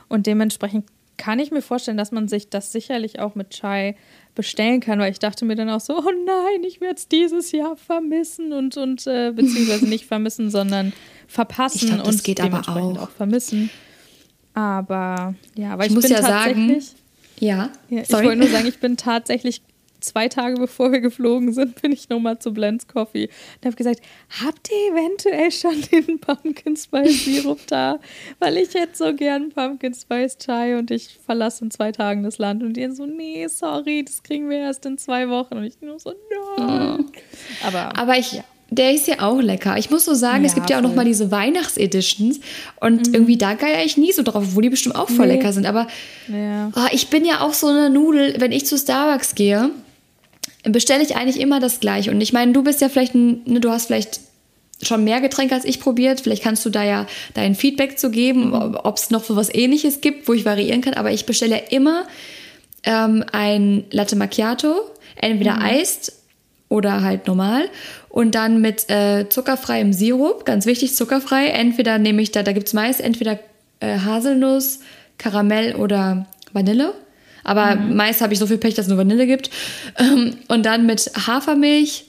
Und 0.08 0.26
dementsprechend 0.26 0.86
kann 1.18 1.38
ich 1.38 1.50
mir 1.50 1.60
vorstellen, 1.60 1.98
dass 1.98 2.10
man 2.10 2.26
sich 2.26 2.48
das 2.48 2.72
sicherlich 2.72 3.20
auch 3.20 3.34
mit 3.34 3.50
Chai 3.50 3.96
bestellen 4.34 4.80
kann, 4.80 4.98
weil 4.98 5.12
ich 5.12 5.18
dachte 5.18 5.44
mir 5.44 5.56
dann 5.56 5.68
auch 5.68 5.80
so, 5.80 5.98
oh 5.98 6.10
nein, 6.24 6.64
ich 6.66 6.80
werde 6.80 6.96
es 6.96 7.06
dieses 7.06 7.52
Jahr 7.52 7.76
vermissen 7.76 8.54
und, 8.54 8.78
und 8.78 9.06
äh, 9.06 9.30
beziehungsweise 9.30 9.84
nicht 9.88 10.06
vermissen, 10.06 10.50
sondern 10.50 10.94
verpassen 11.28 11.90
glaub, 11.90 12.08
und 12.08 12.24
geht 12.24 12.38
dementsprechend 12.38 12.92
aber 12.92 13.02
auch. 13.02 13.08
auch 13.08 13.10
vermissen. 13.10 13.70
Aber 14.54 15.34
ja, 15.56 15.76
weil 15.76 15.86
ich, 15.86 15.90
ich 15.90 15.96
muss 15.96 16.08
ja 16.08 16.22
sagen, 16.22 16.80
ja, 17.40 17.70
ja 17.90 18.02
ich 18.02 18.12
wollte 18.12 18.36
nur 18.36 18.48
sagen, 18.48 18.66
ich 18.68 18.78
bin 18.78 18.96
tatsächlich 18.96 19.60
zwei 20.04 20.28
Tage 20.28 20.56
bevor 20.56 20.92
wir 20.92 21.00
geflogen 21.00 21.52
sind, 21.52 21.80
bin 21.80 21.92
ich 21.92 22.08
nochmal 22.08 22.38
zu 22.38 22.52
Blends 22.52 22.86
Coffee 22.86 23.28
und 23.56 23.66
habe 23.66 23.76
gesagt, 23.76 24.00
habt 24.42 24.70
ihr 24.70 24.92
eventuell 24.92 25.50
schon 25.50 25.80
den 26.06 26.20
Pumpkin 26.20 26.76
Spice 26.76 27.24
Sirup 27.24 27.66
da? 27.66 27.98
Weil 28.38 28.58
ich 28.58 28.74
hätte 28.74 28.96
so 28.96 29.14
gern 29.14 29.50
Pumpkin 29.50 29.94
Spice 29.94 30.38
Chai 30.38 30.78
und 30.78 30.90
ich 30.90 31.18
verlasse 31.24 31.64
in 31.64 31.70
zwei 31.70 31.90
Tagen 31.90 32.22
das 32.22 32.38
Land. 32.38 32.62
Und 32.62 32.76
die 32.76 32.88
so, 32.90 33.06
nee, 33.06 33.46
sorry, 33.48 34.04
das 34.04 34.22
kriegen 34.22 34.48
wir 34.50 34.58
erst 34.58 34.84
in 34.86 34.98
zwei 34.98 35.28
Wochen. 35.28 35.54
Und 35.54 35.64
ich 35.64 35.80
nur 35.80 35.98
so, 35.98 36.12
nein. 36.58 36.98
Mhm. 36.98 37.12
Aber, 37.66 37.96
Aber 37.98 38.18
ich... 38.18 38.32
Ja. 38.32 38.44
Der 38.70 38.92
ist 38.92 39.06
ja 39.06 39.20
auch 39.20 39.40
lecker. 39.40 39.76
Ich 39.76 39.90
muss 39.90 40.04
so 40.04 40.14
sagen, 40.14 40.42
ja, 40.42 40.48
es 40.48 40.54
gibt 40.54 40.70
ja 40.70 40.78
auch 40.78 40.82
noch 40.82 40.94
mal 40.94 41.04
diese 41.04 41.30
Weihnachtseditions 41.30 42.40
und 42.80 43.08
mhm. 43.08 43.14
irgendwie 43.14 43.36
da 43.36 43.54
geier 43.54 43.84
ich 43.84 43.96
nie 43.96 44.12
so 44.12 44.22
drauf, 44.22 44.44
obwohl 44.48 44.62
die 44.62 44.70
bestimmt 44.70 44.96
auch 44.96 45.08
voll 45.08 45.26
nee. 45.26 45.34
lecker 45.34 45.52
sind. 45.52 45.66
Aber 45.66 45.86
ja. 46.28 46.72
oh, 46.74 46.88
ich 46.92 47.08
bin 47.08 47.24
ja 47.24 47.40
auch 47.40 47.52
so 47.52 47.68
eine 47.68 47.90
Nudel, 47.90 48.34
wenn 48.38 48.52
ich 48.52 48.66
zu 48.66 48.76
Starbucks 48.76 49.34
gehe, 49.34 49.70
bestelle 50.64 51.02
ich 51.02 51.14
eigentlich 51.16 51.40
immer 51.40 51.60
das 51.60 51.80
gleiche. 51.80 52.10
Und 52.10 52.20
ich 52.20 52.32
meine, 52.32 52.52
du 52.52 52.62
bist 52.62 52.80
ja 52.80 52.88
vielleicht, 52.88 53.14
ein, 53.14 53.42
ne, 53.44 53.60
du 53.60 53.70
hast 53.70 53.86
vielleicht 53.86 54.20
schon 54.82 55.04
mehr 55.04 55.20
Getränke 55.20 55.54
als 55.54 55.64
ich 55.64 55.80
probiert. 55.80 56.20
Vielleicht 56.20 56.42
kannst 56.42 56.64
du 56.64 56.70
da 56.70 56.82
ja 56.82 57.06
dein 57.34 57.54
Feedback 57.54 57.98
zu 57.98 58.10
geben, 58.10 58.48
mhm. 58.48 58.76
ob 58.82 58.96
es 58.96 59.10
noch 59.10 59.24
so 59.24 59.36
was 59.36 59.54
ähnliches 59.54 60.00
gibt, 60.00 60.26
wo 60.26 60.32
ich 60.32 60.44
variieren 60.44 60.80
kann. 60.80 60.94
Aber 60.94 61.12
ich 61.12 61.26
bestelle 61.26 61.56
ja 61.56 61.62
immer 61.70 62.06
ähm, 62.82 63.24
ein 63.32 63.84
Latte 63.90 64.16
Macchiato, 64.16 64.74
entweder 65.16 65.56
mhm. 65.56 65.62
Eist 65.62 66.12
oder 66.68 67.02
halt 67.02 67.26
normal. 67.26 67.68
Und 68.08 68.34
dann 68.34 68.60
mit 68.60 68.90
äh, 68.90 69.28
zuckerfreiem 69.28 69.92
Sirup, 69.92 70.44
ganz 70.44 70.66
wichtig, 70.66 70.94
zuckerfrei. 70.94 71.48
Entweder 71.48 71.98
nehme 71.98 72.22
ich 72.22 72.32
da, 72.32 72.42
da 72.42 72.52
gibt 72.52 72.68
es 72.68 72.72
meist 72.72 73.00
entweder 73.00 73.38
äh, 73.80 73.98
Haselnuss, 73.98 74.80
Karamell 75.18 75.76
oder 75.76 76.26
Vanille. 76.52 76.94
Aber 77.44 77.76
mhm. 77.76 77.96
meist 77.96 78.20
habe 78.20 78.32
ich 78.32 78.38
so 78.38 78.46
viel 78.46 78.58
Pech, 78.58 78.74
dass 78.74 78.86
es 78.86 78.88
nur 78.88 78.98
Vanille 78.98 79.26
gibt. 79.26 79.50
Ähm, 79.98 80.36
und 80.48 80.64
dann 80.64 80.86
mit 80.86 81.10
Hafermilch 81.26 82.06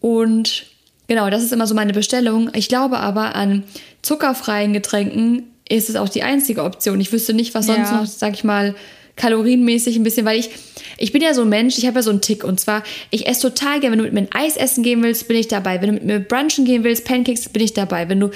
und 0.00 0.66
genau, 1.06 1.30
das 1.30 1.42
ist 1.42 1.52
immer 1.52 1.66
so 1.66 1.74
meine 1.74 1.92
Bestellung. 1.92 2.50
Ich 2.54 2.68
glaube 2.68 2.98
aber 2.98 3.34
an 3.34 3.64
zuckerfreien 4.02 4.72
Getränken 4.72 5.54
ist 5.68 5.90
es 5.90 5.96
auch 5.96 6.08
die 6.08 6.22
einzige 6.22 6.64
Option. 6.64 7.00
Ich 7.00 7.12
wüsste 7.12 7.34
nicht, 7.34 7.54
was 7.54 7.66
sonst 7.66 7.90
ja. 7.90 8.00
noch, 8.00 8.06
sag 8.06 8.34
ich 8.34 8.44
mal, 8.44 8.74
kalorienmäßig 9.18 9.96
ein 9.96 10.02
bisschen, 10.02 10.24
weil 10.24 10.38
ich, 10.38 10.50
ich 10.96 11.12
bin 11.12 11.20
ja 11.20 11.34
so 11.34 11.42
ein 11.42 11.48
Mensch, 11.50 11.76
ich 11.76 11.86
habe 11.86 11.96
ja 11.96 12.02
so 12.02 12.10
einen 12.10 12.22
Tick 12.22 12.44
und 12.44 12.58
zwar, 12.58 12.82
ich 13.10 13.26
esse 13.26 13.50
total 13.50 13.80
gerne, 13.80 13.92
wenn 13.92 13.98
du 13.98 14.04
mit 14.04 14.14
mir 14.14 14.20
ein 14.20 14.32
Eis 14.32 14.56
essen 14.56 14.82
gehen 14.82 15.02
willst, 15.02 15.28
bin 15.28 15.36
ich 15.36 15.48
dabei. 15.48 15.80
Wenn 15.82 15.88
du 15.88 15.94
mit 15.94 16.04
mir 16.04 16.20
brunchen 16.20 16.64
gehen 16.64 16.84
willst, 16.84 17.04
Pancakes, 17.04 17.48
bin 17.50 17.62
ich 17.62 17.74
dabei. 17.74 18.08
Wenn 18.08 18.20
du 18.20 18.30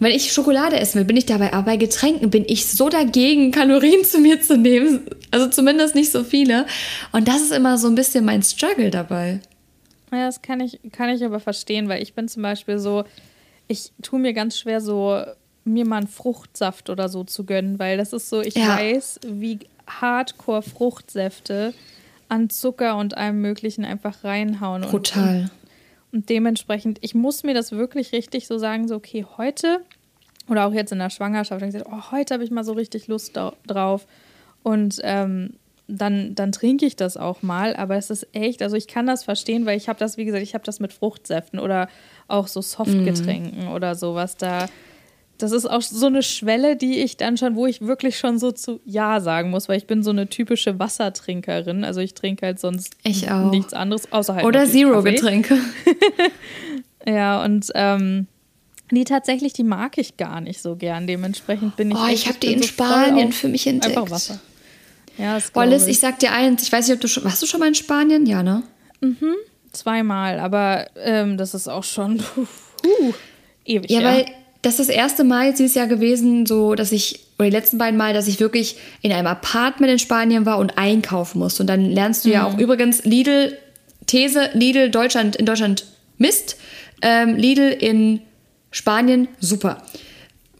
wenn 0.00 0.12
ich 0.12 0.32
Schokolade 0.32 0.80
essen 0.80 0.98
will, 0.98 1.04
bin 1.04 1.18
ich 1.18 1.26
dabei. 1.26 1.52
Aber 1.52 1.64
bei 1.64 1.76
Getränken 1.76 2.30
bin 2.30 2.44
ich 2.48 2.66
so 2.66 2.88
dagegen, 2.88 3.50
Kalorien 3.52 4.02
zu 4.04 4.18
mir 4.18 4.40
zu 4.40 4.56
nehmen. 4.56 5.06
Also 5.30 5.48
zumindest 5.48 5.94
nicht 5.94 6.10
so 6.10 6.24
viele. 6.24 6.66
Und 7.12 7.28
das 7.28 7.42
ist 7.42 7.52
immer 7.52 7.76
so 7.76 7.86
ein 7.86 7.94
bisschen 7.94 8.24
mein 8.24 8.42
Struggle 8.42 8.90
dabei. 8.90 9.40
Ja, 10.10 10.26
das 10.26 10.42
kann 10.42 10.60
ich, 10.60 10.80
kann 10.90 11.10
ich 11.10 11.22
aber 11.22 11.38
verstehen, 11.38 11.88
weil 11.88 12.02
ich 12.02 12.14
bin 12.14 12.28
zum 12.28 12.42
Beispiel 12.42 12.78
so, 12.78 13.04
ich 13.68 13.92
tue 14.02 14.18
mir 14.18 14.32
ganz 14.32 14.58
schwer 14.58 14.80
so, 14.80 15.22
mir 15.64 15.86
mal 15.86 15.98
einen 15.98 16.08
Fruchtsaft 16.08 16.90
oder 16.90 17.08
so 17.08 17.22
zu 17.22 17.44
gönnen, 17.44 17.78
weil 17.78 17.96
das 17.96 18.12
ist 18.12 18.28
so, 18.28 18.40
ich 18.40 18.54
ja. 18.54 18.76
weiß, 18.76 19.20
wie 19.26 19.60
hardcore 20.00 20.62
Fruchtsäfte 20.62 21.74
an 22.28 22.50
Zucker 22.50 22.96
und 22.96 23.16
allem 23.16 23.40
Möglichen 23.40 23.84
einfach 23.84 24.24
reinhauen. 24.24 24.82
Brutal. 24.82 25.50
Und, 26.12 26.18
und 26.18 26.28
dementsprechend, 26.28 26.98
ich 27.00 27.14
muss 27.14 27.42
mir 27.42 27.54
das 27.54 27.72
wirklich 27.72 28.12
richtig 28.12 28.46
so 28.46 28.58
sagen, 28.58 28.88
so, 28.88 28.96
okay, 28.96 29.26
heute 29.36 29.80
oder 30.48 30.66
auch 30.66 30.72
jetzt 30.72 30.92
in 30.92 30.98
der 30.98 31.10
Schwangerschaft, 31.10 31.62
ich 31.62 31.72
gesagt, 31.72 31.90
oh, 31.90 32.10
heute 32.10 32.34
habe 32.34 32.44
ich 32.44 32.50
mal 32.50 32.64
so 32.64 32.72
richtig 32.72 33.06
Lust 33.06 33.38
drauf. 33.66 34.06
Und 34.62 35.00
ähm, 35.02 35.54
dann, 35.86 36.34
dann 36.34 36.52
trinke 36.52 36.86
ich 36.86 36.96
das 36.96 37.16
auch 37.16 37.42
mal. 37.42 37.76
Aber 37.76 37.96
es 37.96 38.10
ist 38.10 38.26
echt, 38.32 38.62
also 38.62 38.76
ich 38.76 38.88
kann 38.88 39.06
das 39.06 39.24
verstehen, 39.24 39.66
weil 39.66 39.76
ich 39.76 39.88
habe 39.88 39.98
das, 39.98 40.16
wie 40.16 40.24
gesagt, 40.24 40.42
ich 40.42 40.54
habe 40.54 40.64
das 40.64 40.80
mit 40.80 40.92
Fruchtsäften 40.92 41.58
oder 41.58 41.88
auch 42.28 42.48
so 42.48 42.60
Softgetränken 42.60 43.66
mhm. 43.66 43.72
oder 43.72 43.94
sowas. 43.94 44.36
Da 44.36 44.66
das 45.42 45.52
ist 45.52 45.66
auch 45.66 45.82
so 45.82 46.06
eine 46.06 46.22
Schwelle, 46.22 46.76
die 46.76 46.98
ich 47.00 47.16
dann 47.16 47.36
schon, 47.36 47.56
wo 47.56 47.66
ich 47.66 47.80
wirklich 47.80 48.18
schon 48.18 48.38
so 48.38 48.52
zu 48.52 48.80
Ja 48.84 49.20
sagen 49.20 49.50
muss, 49.50 49.68
weil 49.68 49.78
ich 49.78 49.86
bin 49.86 50.02
so 50.02 50.10
eine 50.10 50.28
typische 50.28 50.78
Wassertrinkerin. 50.78 51.84
Also 51.84 52.00
ich 52.00 52.14
trinke 52.14 52.46
halt 52.46 52.60
sonst 52.60 52.94
nichts 53.04 53.72
anderes, 53.72 54.12
außer 54.12 54.34
halt. 54.34 54.44
Oder 54.44 54.66
Zero-Getränke. 54.66 55.58
ja, 57.06 57.44
und 57.44 57.66
ähm, 57.74 58.26
die 58.90 59.04
tatsächlich, 59.04 59.52
die 59.52 59.64
mag 59.64 59.98
ich 59.98 60.16
gar 60.16 60.40
nicht 60.40 60.60
so 60.60 60.76
gern. 60.76 61.06
Dementsprechend 61.06 61.76
bin 61.76 61.90
ich. 61.90 61.96
Oh, 61.96 62.08
ich 62.10 62.26
habe 62.26 62.38
die 62.38 62.52
in 62.52 62.62
so 62.62 62.68
Spanien 62.68 63.32
für 63.32 63.48
mich 63.48 63.66
entdeckt. 63.66 63.96
Einfach 63.96 64.10
Wasser. 64.10 64.40
Ja, 65.16 65.34
das 65.34 65.52
Liz, 65.54 65.82
ich. 65.82 65.88
ich 65.90 66.00
sag 66.00 66.18
dir 66.18 66.32
eins, 66.32 66.62
ich 66.62 66.72
weiß 66.72 66.88
nicht, 66.88 66.94
ob 66.94 67.00
du 67.00 67.08
schon. 67.08 67.24
Warst 67.24 67.42
du 67.42 67.46
schon 67.46 67.60
mal 67.60 67.68
in 67.68 67.74
Spanien? 67.74 68.26
Ja, 68.26 68.42
ne? 68.42 68.62
Mhm. 69.00 69.34
Zweimal, 69.72 70.40
aber 70.40 70.88
ähm, 70.96 71.36
das 71.36 71.54
ist 71.54 71.68
auch 71.68 71.84
schon 71.84 72.18
puh, 72.82 73.14
ewig. 73.64 73.90
Ja, 73.90 74.00
ja, 74.00 74.08
weil 74.08 74.26
das 74.62 74.78
ist 74.78 74.88
das 74.88 74.96
erste 74.96 75.24
Mal 75.24 75.52
dieses 75.52 75.74
Jahr 75.74 75.86
gewesen, 75.86 76.46
so 76.46 76.74
dass 76.74 76.92
ich, 76.92 77.20
oder 77.38 77.48
die 77.48 77.56
letzten 77.56 77.78
beiden 77.78 77.96
Mal, 77.96 78.12
dass 78.12 78.28
ich 78.28 78.40
wirklich 78.40 78.76
in 79.00 79.12
einem 79.12 79.26
Apartment 79.26 79.92
in 79.92 79.98
Spanien 79.98 80.44
war 80.46 80.58
und 80.58 80.76
einkaufen 80.76 81.38
musste. 81.38 81.62
Und 81.62 81.66
dann 81.68 81.84
lernst 81.84 82.24
du 82.24 82.28
mhm. 82.28 82.34
ja 82.34 82.46
auch 82.46 82.58
übrigens 82.58 83.04
Lidl, 83.04 83.56
These, 84.06 84.50
Lidl 84.54 84.90
Deutschland, 84.90 85.36
in 85.36 85.46
Deutschland 85.46 85.86
Mist, 86.18 86.56
ähm, 87.00 87.36
Lidl 87.36 87.70
in 87.70 88.20
Spanien 88.70 89.28
super 89.40 89.82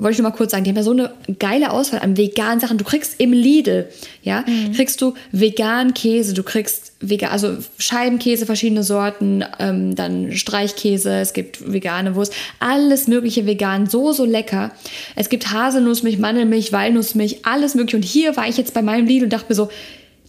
wollte 0.01 0.13
ich 0.13 0.19
nur 0.19 0.31
mal 0.31 0.37
kurz 0.37 0.51
sagen, 0.51 0.65
die 0.65 0.71
haben 0.71 0.77
ja 0.77 0.83
so 0.83 0.93
eine 0.93 1.13
geile 1.39 1.71
Auswahl 1.71 2.01
an 2.01 2.17
veganen 2.17 2.59
Sachen. 2.59 2.79
Du 2.79 2.85
kriegst 2.85 3.21
im 3.21 3.33
Lidl, 3.33 3.89
ja, 4.23 4.45
mhm. 4.47 4.73
kriegst 4.73 5.01
du 5.03 5.15
veganen 5.31 5.95
Käse, 5.95 6.35
du 6.35 6.43
kriegst 6.43 6.93
vegan, 7.01 7.31
also 7.31 7.57
Scheibenkäse, 7.79 8.47
verschiedene 8.47 8.83
Sorten, 8.83 9.45
ähm, 9.59 9.95
dann 9.95 10.33
Streichkäse, 10.33 11.13
es 11.21 11.33
gibt 11.33 11.73
vegane 11.73 12.15
Wurst, 12.15 12.33
alles 12.59 13.09
mögliche 13.09 13.47
vegan, 13.47 13.89
so, 13.89 14.13
so 14.13 14.25
lecker. 14.25 14.73
Es 15.17 15.29
gibt 15.29 15.53
Haselnussmilch, 15.53 16.19
Mandelmilch, 16.19 16.73
Walnussmilch, 16.73 17.45
alles 17.45 17.75
mögliche. 17.75 17.97
Und 17.97 18.05
hier 18.05 18.37
war 18.37 18.49
ich 18.49 18.57
jetzt 18.57 18.75
bei 18.75 18.83
meinem 18.83 19.07
Lidl 19.07 19.25
und 19.25 19.33
dachte 19.33 19.47
mir 19.51 19.55
so, 19.55 19.69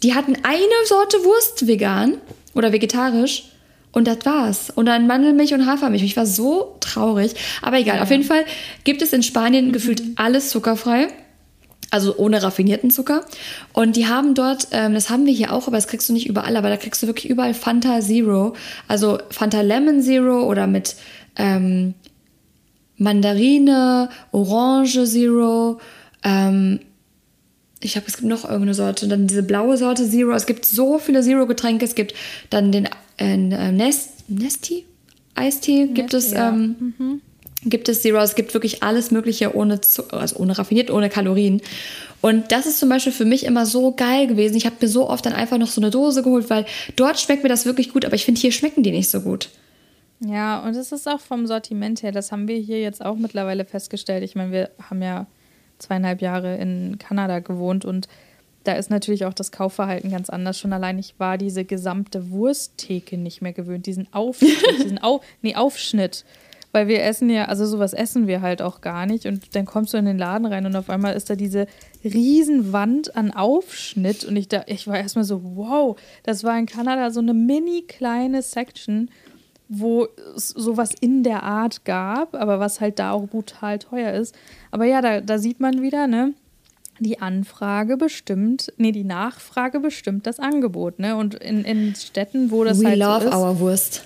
die 0.03 0.13
hatten 0.13 0.35
eine 0.43 0.85
Sorte 0.85 1.23
Wurst 1.23 1.67
vegan 1.67 2.17
oder 2.53 2.71
vegetarisch 2.73 3.45
und 3.91 4.07
das 4.07 4.25
war's. 4.25 4.69
Und 4.69 4.85
dann 4.85 5.07
Mandelmilch 5.07 5.53
und 5.53 5.65
Hafermilch. 5.65 6.03
Ich 6.03 6.15
war 6.15 6.25
so 6.25 6.77
traurig. 6.79 7.33
Aber 7.61 7.77
egal, 7.77 7.97
ja. 7.97 8.03
auf 8.03 8.11
jeden 8.11 8.23
Fall 8.23 8.45
gibt 8.83 9.01
es 9.01 9.13
in 9.13 9.23
Spanien 9.23 9.67
mhm. 9.67 9.71
gefühlt 9.73 10.01
alles 10.15 10.49
zuckerfrei. 10.49 11.07
Also 11.93 12.15
ohne 12.15 12.41
raffinierten 12.41 12.89
Zucker. 12.89 13.25
Und 13.73 13.97
die 13.97 14.07
haben 14.07 14.33
dort, 14.33 14.69
ähm, 14.71 14.93
das 14.93 15.09
haben 15.09 15.25
wir 15.25 15.33
hier 15.33 15.51
auch, 15.51 15.67
aber 15.67 15.75
das 15.75 15.87
kriegst 15.87 16.07
du 16.07 16.13
nicht 16.13 16.25
überall, 16.25 16.55
aber 16.55 16.69
da 16.69 16.77
kriegst 16.77 17.03
du 17.03 17.07
wirklich 17.07 17.29
überall 17.29 17.53
Fanta 17.53 17.99
Zero. 17.99 18.55
Also 18.87 19.19
Fanta 19.29 19.59
Lemon 19.59 20.01
Zero 20.01 20.43
oder 20.43 20.67
mit 20.67 20.95
ähm, 21.35 21.93
Mandarine, 22.95 24.07
Orange 24.31 25.03
Zero. 25.05 25.81
Ähm, 26.23 26.79
ich 27.81 27.95
habe, 27.95 28.05
es 28.07 28.17
gibt 28.17 28.29
noch 28.29 28.43
irgendeine 28.43 28.73
Sorte. 28.73 29.05
Und 29.05 29.09
dann 29.09 29.27
diese 29.27 29.43
blaue 29.43 29.75
Sorte 29.75 30.09
Zero. 30.09 30.31
Es 30.31 30.45
gibt 30.45 30.65
so 30.65 30.97
viele 30.97 31.21
Zero-Getränke. 31.21 31.83
Es 31.83 31.95
gibt 31.95 32.13
dann 32.49 32.71
den 32.71 32.87
äh, 33.21 33.71
Nest, 33.71 34.29
Nesti 34.29 34.85
Eistee 35.35 35.87
gibt 35.87 36.13
es. 36.13 36.31
Ja. 36.31 36.49
Ähm, 36.49 36.93
mhm. 36.97 37.21
Gibt 37.63 37.89
es 37.89 38.01
Zero, 38.01 38.17
es 38.17 38.33
gibt 38.33 38.55
wirklich 38.55 38.81
alles 38.81 39.11
Mögliche 39.11 39.55
ohne, 39.55 39.79
also 40.09 40.35
ohne 40.37 40.57
raffiniert, 40.57 40.89
ohne 40.89 41.09
Kalorien. 41.09 41.61
Und 42.19 42.51
das 42.51 42.65
ist 42.65 42.79
zum 42.79 42.89
Beispiel 42.89 43.13
für 43.13 43.25
mich 43.25 43.45
immer 43.45 43.67
so 43.67 43.91
geil 43.91 44.25
gewesen. 44.25 44.55
Ich 44.55 44.65
habe 44.65 44.77
mir 44.81 44.87
so 44.87 45.07
oft 45.07 45.23
dann 45.27 45.33
einfach 45.33 45.59
noch 45.59 45.67
so 45.67 45.79
eine 45.79 45.91
Dose 45.91 46.23
geholt, 46.23 46.49
weil 46.49 46.65
dort 46.95 47.19
schmeckt 47.19 47.43
mir 47.43 47.49
das 47.49 47.67
wirklich 47.67 47.93
gut, 47.93 48.03
aber 48.03 48.15
ich 48.15 48.25
finde, 48.25 48.41
hier 48.41 48.51
schmecken 48.51 48.81
die 48.81 48.89
nicht 48.89 49.11
so 49.11 49.21
gut. 49.21 49.49
Ja, 50.21 50.59
und 50.63 50.75
es 50.75 50.91
ist 50.91 51.07
auch 51.07 51.19
vom 51.19 51.45
Sortiment 51.45 52.01
her, 52.01 52.11
das 52.11 52.31
haben 52.31 52.47
wir 52.47 52.57
hier 52.57 52.79
jetzt 52.79 53.03
auch 53.05 53.15
mittlerweile 53.15 53.63
festgestellt. 53.65 54.23
Ich 54.23 54.35
meine, 54.35 54.51
wir 54.51 54.69
haben 54.89 55.01
ja 55.03 55.27
zweieinhalb 55.77 56.21
Jahre 56.21 56.57
in 56.57 56.97
Kanada 56.97 57.39
gewohnt 57.39 57.85
und 57.85 58.07
da 58.63 58.73
ist 58.73 58.89
natürlich 58.89 59.25
auch 59.25 59.33
das 59.33 59.51
Kaufverhalten 59.51 60.11
ganz 60.11 60.29
anders. 60.29 60.59
Schon 60.59 60.73
allein 60.73 60.99
ich 60.99 61.15
war 61.17 61.37
diese 61.37 61.65
gesamte 61.65 62.29
Wursttheke 62.31 63.17
nicht 63.17 63.41
mehr 63.41 63.53
gewöhnt, 63.53 63.85
diesen 63.85 64.11
Aufschnitt, 64.13 64.79
diesen 64.83 65.01
Au 65.03 65.21
nee, 65.41 65.55
Aufschnitt. 65.55 66.25
Weil 66.73 66.87
wir 66.87 67.03
essen 67.03 67.29
ja, 67.29 67.45
also 67.45 67.65
sowas 67.65 67.91
essen 67.91 68.27
wir 68.27 68.41
halt 68.41 68.61
auch 68.61 68.79
gar 68.79 69.05
nicht. 69.05 69.25
Und 69.25 69.55
dann 69.55 69.65
kommst 69.65 69.93
du 69.93 69.97
in 69.97 70.05
den 70.05 70.17
Laden 70.17 70.45
rein 70.45 70.65
und 70.65 70.75
auf 70.75 70.89
einmal 70.89 71.15
ist 71.15 71.29
da 71.29 71.35
diese 71.35 71.67
Riesenwand 72.03 73.15
an 73.15 73.31
Aufschnitt. 73.31 74.23
Und 74.23 74.37
ich, 74.37 74.47
da, 74.47 74.63
ich 74.67 74.87
war 74.87 74.97
erstmal 74.97 75.25
so, 75.25 75.41
wow, 75.55 75.99
das 76.23 76.43
war 76.43 76.57
in 76.57 76.67
Kanada 76.67 77.11
so 77.11 77.19
eine 77.19 77.33
mini 77.33 77.81
kleine 77.81 78.41
Section, 78.41 79.09
wo 79.67 80.07
es 80.35 80.49
sowas 80.49 80.91
in 81.01 81.23
der 81.23 81.43
Art 81.43 81.83
gab, 81.83 82.35
aber 82.35 82.59
was 82.59 82.79
halt 82.79 82.99
da 82.99 83.11
auch 83.11 83.27
brutal 83.27 83.79
teuer 83.79 84.13
ist. 84.13 84.35
Aber 84.69 84.85
ja, 84.85 85.01
da, 85.01 85.19
da 85.19 85.39
sieht 85.39 85.59
man 85.59 85.81
wieder, 85.81 86.07
ne? 86.07 86.33
Die 86.99 87.19
Anfrage 87.19 87.97
bestimmt, 87.97 88.71
nee, 88.77 88.91
die 88.91 89.03
Nachfrage 89.03 89.79
bestimmt 89.79 90.27
das 90.27 90.39
Angebot, 90.39 90.99
ne? 90.99 91.15
Und 91.15 91.35
in, 91.35 91.63
in 91.63 91.95
Städten, 91.95 92.51
wo 92.51 92.63
das 92.63 92.81
We 92.81 92.87
halt 92.87 92.99
love 92.99 93.21
so 93.21 93.27
ist, 93.29 93.35
our 93.35 93.59
Wurst. 93.59 94.05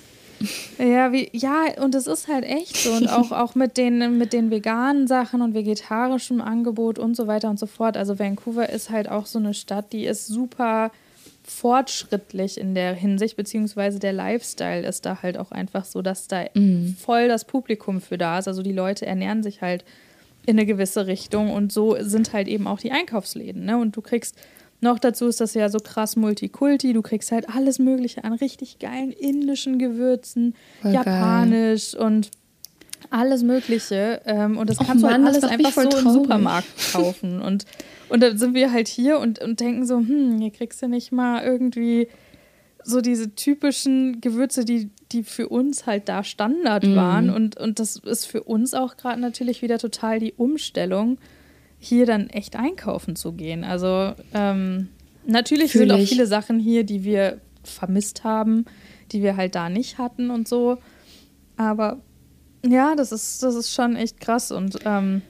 Ja, 0.77 1.11
wie, 1.11 1.29
ja, 1.33 1.65
und 1.81 1.95
es 1.95 2.07
ist 2.07 2.27
halt 2.27 2.43
echt 2.43 2.77
so. 2.77 2.91
Und 2.91 3.07
auch, 3.07 3.31
auch 3.33 3.55
mit, 3.55 3.77
den, 3.77 4.17
mit 4.17 4.33
den 4.33 4.51
veganen 4.51 5.07
Sachen 5.07 5.41
und 5.41 5.53
vegetarischem 5.53 6.41
Angebot 6.41 6.99
und 6.99 7.15
so 7.15 7.27
weiter 7.27 7.49
und 7.49 7.59
so 7.59 7.65
fort. 7.65 7.97
Also 7.97 8.19
Vancouver 8.19 8.69
ist 8.69 8.89
halt 8.89 9.09
auch 9.09 9.25
so 9.25 9.39
eine 9.39 9.53
Stadt, 9.53 9.93
die 9.93 10.05
ist 10.05 10.27
super 10.27 10.91
fortschrittlich 11.43 12.59
in 12.59 12.73
der 12.73 12.93
Hinsicht, 12.93 13.37
beziehungsweise 13.37 13.99
der 13.99 14.13
Lifestyle 14.13 14.85
ist 14.85 15.05
da 15.05 15.21
halt 15.21 15.37
auch 15.37 15.51
einfach 15.51 15.85
so, 15.85 16.01
dass 16.01 16.27
da 16.27 16.45
mm. 16.53 16.95
voll 16.99 17.27
das 17.27 17.45
Publikum 17.45 18.01
für 18.01 18.17
da 18.17 18.39
ist. 18.39 18.47
Also 18.47 18.63
die 18.63 18.73
Leute 18.73 19.05
ernähren 19.05 19.43
sich 19.43 19.61
halt 19.61 19.85
in 20.45 20.57
eine 20.57 20.65
gewisse 20.65 21.07
Richtung 21.07 21.51
und 21.51 21.71
so 21.71 21.95
sind 21.99 22.33
halt 22.33 22.47
eben 22.47 22.67
auch 22.67 22.79
die 22.79 22.91
Einkaufsläden. 22.91 23.65
Ne? 23.65 23.77
Und 23.77 23.95
du 23.95 24.01
kriegst 24.01 24.35
noch 24.81 24.99
dazu 24.99 25.27
ist 25.27 25.41
das 25.41 25.53
ja 25.53 25.69
so 25.69 25.79
krass 25.79 26.15
Multikulti. 26.15 26.93
Du 26.93 27.01
kriegst 27.01 27.31
halt 27.31 27.49
alles 27.49 27.79
Mögliche 27.79 28.23
an 28.23 28.33
richtig 28.33 28.77
geilen 28.79 29.11
indischen 29.11 29.79
Gewürzen, 29.79 30.53
Voll 30.81 30.93
japanisch 30.93 31.93
geil. 31.93 32.01
und 32.01 32.31
alles 33.09 33.41
Mögliche. 33.43 34.21
Ähm, 34.25 34.57
und 34.57 34.69
das 34.69 34.79
Och 34.79 34.87
kannst 34.87 35.03
Mann, 35.03 35.21
du 35.21 35.27
halt 35.27 35.43
alles 35.43 35.43
einfach 35.51 35.71
so 35.71 35.89
traurig. 35.89 36.05
im 36.05 36.11
Supermarkt 36.11 36.91
kaufen. 36.93 37.41
und, 37.41 37.65
und 38.09 38.21
dann 38.21 38.37
sind 38.37 38.53
wir 38.53 38.71
halt 38.71 38.87
hier 38.87 39.19
und, 39.19 39.39
und 39.39 39.59
denken 39.59 39.85
so, 39.85 39.97
hm, 39.97 40.39
hier 40.39 40.51
kriegst 40.51 40.81
du 40.81 40.87
nicht 40.87 41.11
mal 41.11 41.43
irgendwie 41.43 42.07
so 42.85 43.01
diese 43.01 43.33
typischen 43.33 44.21
Gewürze, 44.21 44.63
die, 44.63 44.89
die 45.11 45.23
für 45.23 45.49
uns 45.49 45.85
halt 45.85 46.07
da 46.07 46.23
Standard 46.23 46.83
mm. 46.83 46.95
waren. 46.95 47.29
Und, 47.29 47.57
und 47.57 47.79
das 47.79 47.97
ist 47.97 48.25
für 48.25 48.43
uns 48.43 48.73
auch 48.73 48.95
gerade 48.95 49.19
natürlich 49.19 49.61
wieder 49.61 49.79
total 49.79 50.19
die 50.19 50.33
Umstellung, 50.33 51.17
hier 51.79 52.05
dann 52.05 52.29
echt 52.29 52.55
einkaufen 52.55 53.15
zu 53.15 53.33
gehen. 53.33 53.63
Also 53.63 54.13
ähm, 54.33 54.89
natürlich 55.25 55.71
Fühl 55.71 55.81
sind 55.81 55.91
auch 55.91 56.07
viele 56.07 56.27
Sachen 56.27 56.59
hier, 56.59 56.83
die 56.83 57.03
wir 57.03 57.39
vermisst 57.63 58.23
haben, 58.23 58.65
die 59.11 59.23
wir 59.23 59.35
halt 59.35 59.55
da 59.55 59.69
nicht 59.69 59.97
hatten 59.97 60.29
und 60.29 60.47
so. 60.47 60.77
Aber 61.57 62.01
ja, 62.65 62.95
das 62.95 63.11
ist, 63.11 63.41
das 63.41 63.55
ist 63.55 63.73
schon 63.73 63.95
echt 63.95 64.19
krass. 64.19 64.51
Und 64.51 64.77
ähm, 64.85 65.23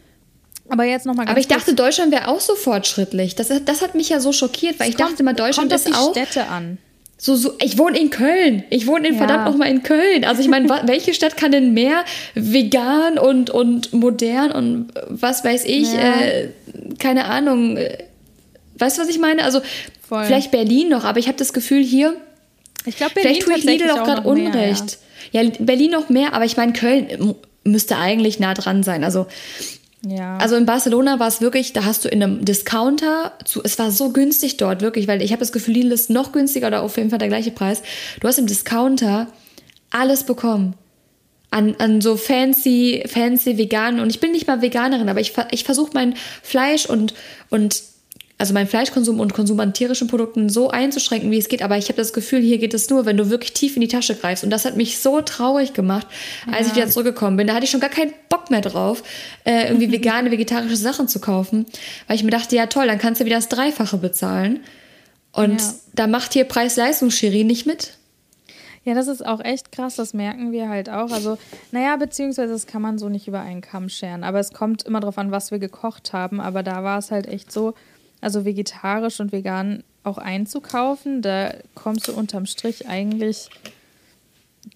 aber 0.68 0.84
jetzt 0.84 1.06
nochmal 1.06 1.28
Aber 1.28 1.40
ich 1.40 1.48
dachte, 1.48 1.74
Deutschland 1.74 2.12
wäre 2.12 2.28
auch 2.28 2.42
so 2.42 2.56
fortschrittlich. 2.56 3.36
Das, 3.36 3.50
das 3.66 3.82
hat 3.82 3.96
mich 3.96 4.10
ja 4.10 4.20
so 4.20 4.34
schockiert, 4.34 4.80
weil 4.80 4.90
ich 4.90 4.98
kommt, 4.98 5.12
dachte 5.12 5.24
mal, 5.24 5.34
Deutschland 5.34 5.72
kommt 5.72 5.86
ist 5.86 5.96
auch. 5.96 6.12
Städte 6.12 6.48
an. 6.48 6.80
So, 7.18 7.36
so, 7.36 7.54
ich 7.62 7.78
wohne 7.78 7.98
in 7.98 8.10
Köln. 8.10 8.64
Ich 8.70 8.88
wohne 8.88 9.08
in 9.08 9.14
ja. 9.14 9.20
verdammt 9.20 9.46
nochmal 9.46 9.70
in 9.70 9.84
Köln. 9.84 10.26
Also 10.26 10.42
ich 10.42 10.50
meine, 10.50 10.70
welche 10.86 11.14
Stadt 11.14 11.38
kann 11.38 11.52
denn 11.52 11.74
mehr 11.74 12.04
vegan 12.34 13.18
und, 13.18 13.50
und 13.50 13.94
modern 13.94 14.52
und 14.52 14.90
was 15.08 15.44
weiß 15.44 15.66
ich, 15.66 15.94
ja. 15.94 16.22
äh, 16.22 16.50
keine 17.00 17.26
Ahnung. 17.26 17.78
Äh, 17.78 17.98
weißt 18.78 18.98
du, 18.98 19.02
was 19.04 19.10
ich 19.10 19.20
meine? 19.20 19.44
Also 19.44 19.62
Voll. 20.08 20.26
vielleicht 20.26 20.52
Berlin 20.52 20.90
noch, 20.90 21.06
aber 21.06 21.20
ich 21.20 21.28
habe 21.28 21.38
das 21.38 21.54
Gefühl 21.54 21.84
hier, 21.84 22.16
ich 22.86 22.98
glaube, 22.98 23.14
vielleicht 23.16 23.42
tue 23.42 23.58
ich 23.58 23.64
Lidl 23.64 23.90
auch 23.92 24.04
gerade 24.04 24.28
Unrecht. 24.28 25.00
ja. 25.32 25.42
ja, 25.42 25.52
Berlin 25.60 25.92
noch 25.92 26.10
mehr, 26.10 26.34
aber 26.34 26.46
ich 26.46 26.58
meine, 26.58 26.74
Köln 26.74 27.36
müsste 27.64 27.98
eigentlich 27.98 28.40
nah 28.40 28.54
dran 28.54 28.84
sein. 28.84 29.04
Also 29.04 29.26
ja. 30.08 30.38
Also 30.38 30.56
in 30.56 30.66
Barcelona 30.66 31.20
war 31.20 31.28
es 31.28 31.42
wirklich, 31.42 31.74
da 31.74 31.86
hast 31.86 32.06
du 32.06 32.10
in 32.10 32.22
einem 32.22 32.46
Discounter, 32.46 33.34
zu, 33.44 33.64
es 33.64 33.80
war 33.80 33.92
so 33.92 34.10
günstig 34.12 34.58
dort, 34.58 34.82
wirklich, 34.82 35.08
weil 35.08 35.22
ich 35.22 35.32
habe 35.32 35.40
das 35.40 35.52
Gefühl, 35.52 35.76
Lidl 35.76 35.92
ist 35.92 36.10
noch 36.10 36.32
günstiger 36.32 36.68
oder 36.68 36.84
auf 36.84 36.98
jeden 36.98 37.10
Fall 37.10 37.20
der 37.20 37.28
gleiche 37.28 37.52
Preis. 37.52 37.82
Du 38.20 38.28
hast 38.28 38.38
im 38.38 38.48
Discounter 38.48 39.28
alles 39.90 40.24
bekommen. 40.24 40.76
An, 41.52 41.76
an 41.80 42.02
so 42.02 42.18
fancy, 42.18 43.04
fancy 43.08 43.58
vegan. 43.58 44.00
Und 44.00 44.10
ich 44.10 44.20
bin 44.20 44.32
nicht 44.32 44.48
mal 44.48 44.62
Veganerin, 44.62 45.08
aber 45.08 45.22
ich, 45.22 45.34
ich 45.52 45.64
versuche 45.64 45.92
mein 45.94 46.16
Fleisch 46.44 46.86
und, 46.86 47.14
und 47.50 47.82
also 48.38 48.54
meinen 48.54 48.68
Fleischkonsum 48.68 49.20
und 49.22 49.34
Konsum 49.34 49.60
an 49.62 49.74
tierischen 49.74 50.08
Produkten 50.10 50.50
so 50.50 50.70
einzuschränken, 50.70 51.32
wie 51.32 51.38
es 51.38 51.48
geht. 51.48 51.62
Aber 51.62 51.78
ich 51.78 51.86
habe 51.86 51.96
das 51.96 52.12
Gefühl, 52.12 52.42
hier 52.42 52.58
geht 52.58 52.74
es 52.74 52.90
nur, 52.90 53.06
wenn 53.06 53.16
du 53.16 53.30
wirklich 53.30 53.54
tief 53.54 53.76
in 53.76 53.82
die 53.82 53.88
Tasche 53.88 54.14
greifst. 54.14 54.44
Und 54.44 54.50
das 54.50 54.66
hat 54.66 54.76
mich 54.76 55.00
so 55.00 55.22
traurig 55.22 55.74
gemacht, 55.74 56.06
als 56.52 56.68
ja. 56.68 56.68
ich 56.68 56.76
wieder 56.76 56.90
zurückgekommen 56.90 57.38
bin. 57.38 57.48
Da 57.48 57.54
hatte 57.54 57.64
ich 57.64 57.72
schon 57.72 57.80
gar 57.80 57.90
keinen 57.90 58.14
Bock 58.28 58.52
mehr 58.52 58.62
drauf, 58.62 59.04
äh, 59.46 59.68
irgendwie 59.68 59.92
vegane, 59.92 60.32
vegetarische 60.32 60.76
Sachen 60.76 61.08
zu 61.08 61.20
kaufen. 61.20 61.66
Weil 62.08 62.18
ich 62.18 62.24
mir 62.24 62.32
dachte, 62.32 62.56
ja 62.56 62.66
toll, 62.66 62.88
dann 62.88 63.00
kannst 63.00 63.22
du 63.22 63.26
wieder 63.26 63.38
das 63.38 63.48
Dreifache 63.48 63.98
bezahlen. 63.98 64.60
Und 65.32 65.62
ja. 65.62 65.74
da 65.94 66.08
macht 66.08 66.34
hier 66.34 66.44
Preis-Leistungs-Jury 66.44 67.46
nicht 67.46 67.66
mit. 67.66 67.94
Ja, 68.84 68.94
das 68.94 69.08
ist 69.08 69.26
auch 69.26 69.44
echt 69.44 69.72
krass, 69.72 69.96
das 69.96 70.14
merken 70.14 70.52
wir 70.52 70.70
halt 70.70 70.90
auch. 70.90 71.12
Also, 71.12 71.38
naja, 71.72 71.96
beziehungsweise 71.96 72.54
das 72.54 72.68
kann 72.68 72.82
man 72.82 73.00
so 73.00 73.10
nicht 73.10 73.28
über 73.28 73.40
einen 73.40 73.62
Kamm 73.62 73.90
scheren. 73.90 74.24
Aber 74.24 74.40
es 74.40 74.52
kommt 74.52 74.84
immer 74.84 75.00
darauf 75.00 75.18
an, 75.18 75.32
was 75.32 75.52
wir 75.52 75.58
gekocht 75.58 76.14
haben. 76.14 76.40
Aber 76.40 76.64
da 76.64 76.84
war 76.84 77.00
es 77.00 77.12
halt 77.12 77.28
echt 77.28 77.52
so, 77.52 77.74
also 78.22 78.46
vegetarisch 78.46 79.20
und 79.20 79.32
vegan 79.32 79.84
auch 80.04 80.18
einzukaufen. 80.18 81.22
Da 81.22 81.54
kommst 81.74 82.08
du 82.08 82.14
unterm 82.14 82.46
Strich 82.46 82.88
eigentlich 82.88 83.50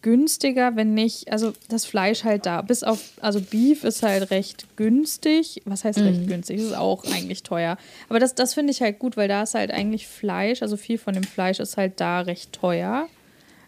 günstiger, 0.01 0.75
wenn 0.75 0.93
nicht, 0.93 1.31
also 1.31 1.53
das 1.67 1.85
Fleisch 1.85 2.23
halt 2.23 2.45
da, 2.45 2.61
bis 2.61 2.83
auf, 2.83 3.11
also 3.21 3.41
Beef 3.41 3.83
ist 3.83 4.03
halt 4.03 4.31
recht 4.31 4.65
günstig. 4.75 5.61
Was 5.65 5.83
heißt 5.83 5.99
recht 5.99 6.21
mhm. 6.21 6.27
günstig? 6.27 6.59
ist 6.59 6.77
auch 6.77 7.03
eigentlich 7.05 7.43
teuer. 7.43 7.77
Aber 8.07 8.19
das, 8.19 8.35
das 8.35 8.53
finde 8.53 8.71
ich 8.71 8.81
halt 8.81 8.99
gut, 8.99 9.17
weil 9.17 9.27
da 9.27 9.43
ist 9.43 9.55
halt 9.55 9.71
eigentlich 9.71 10.07
Fleisch, 10.07 10.61
also 10.61 10.77
viel 10.77 10.97
von 10.97 11.13
dem 11.13 11.23
Fleisch 11.23 11.59
ist 11.59 11.77
halt 11.77 11.99
da 11.99 12.21
recht 12.21 12.53
teuer. 12.53 13.07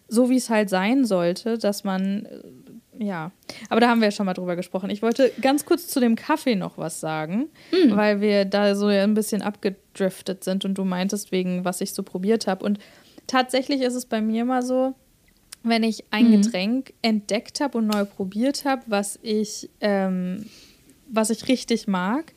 So 0.08 0.30
wie 0.30 0.38
es 0.38 0.50
halt 0.50 0.70
sein 0.70 1.06
sollte, 1.06 1.58
dass 1.58 1.84
man 1.84 2.28
ja, 3.02 3.32
aber 3.70 3.82
da 3.82 3.90
haben 3.90 4.00
wir 4.00 4.10
ja 4.10 4.12
schon 4.12 4.28
mal 4.28 4.34
drüber 4.34 4.56
gesprochen. 4.56 4.92
Ich 4.92 5.02
wollte 5.02 5.32
ganz 5.42 5.66
kurz 5.66 5.88
zu 5.88 6.00
dem 6.00 6.16
Kaffee 6.16 6.56
noch 6.56 6.78
was 6.78 7.00
sagen, 7.00 7.50
mm. 7.72 7.96
weil 7.96 8.22
wir 8.22 8.46
da 8.46 8.76
so 8.76 8.86
ein 8.86 9.16
bisschen 9.16 9.42
abgedriftet 9.42 10.44
sind 10.44 10.66
und 10.66 10.78
du 10.78 10.86
meintest 10.86 11.32
wegen, 11.32 11.66
was 11.66 11.82
ich 11.82 11.94
so 11.94 12.04
probiert 12.04 12.46
habe. 12.46 12.64
Und 12.64 12.78
tatsächlich 13.26 13.82
ist 13.82 13.96
es 13.96 14.06
bei 14.06 14.22
mir 14.22 14.46
mal 14.46 14.62
so, 14.62 14.94
wenn 15.64 15.82
ich 15.82 16.06
ein 16.12 16.30
mm. 16.30 16.42
Getränk 16.42 16.94
entdeckt 17.02 17.60
habe 17.60 17.80
und 17.80 17.88
neu 17.88 18.06
probiert 18.06 18.66
habe, 18.66 18.84
was 18.86 19.18
ich, 19.24 19.70
ähm, 19.80 20.46
was 21.08 21.32
ich 21.32 21.48
richtig 21.48 21.88
mag, 21.88 22.34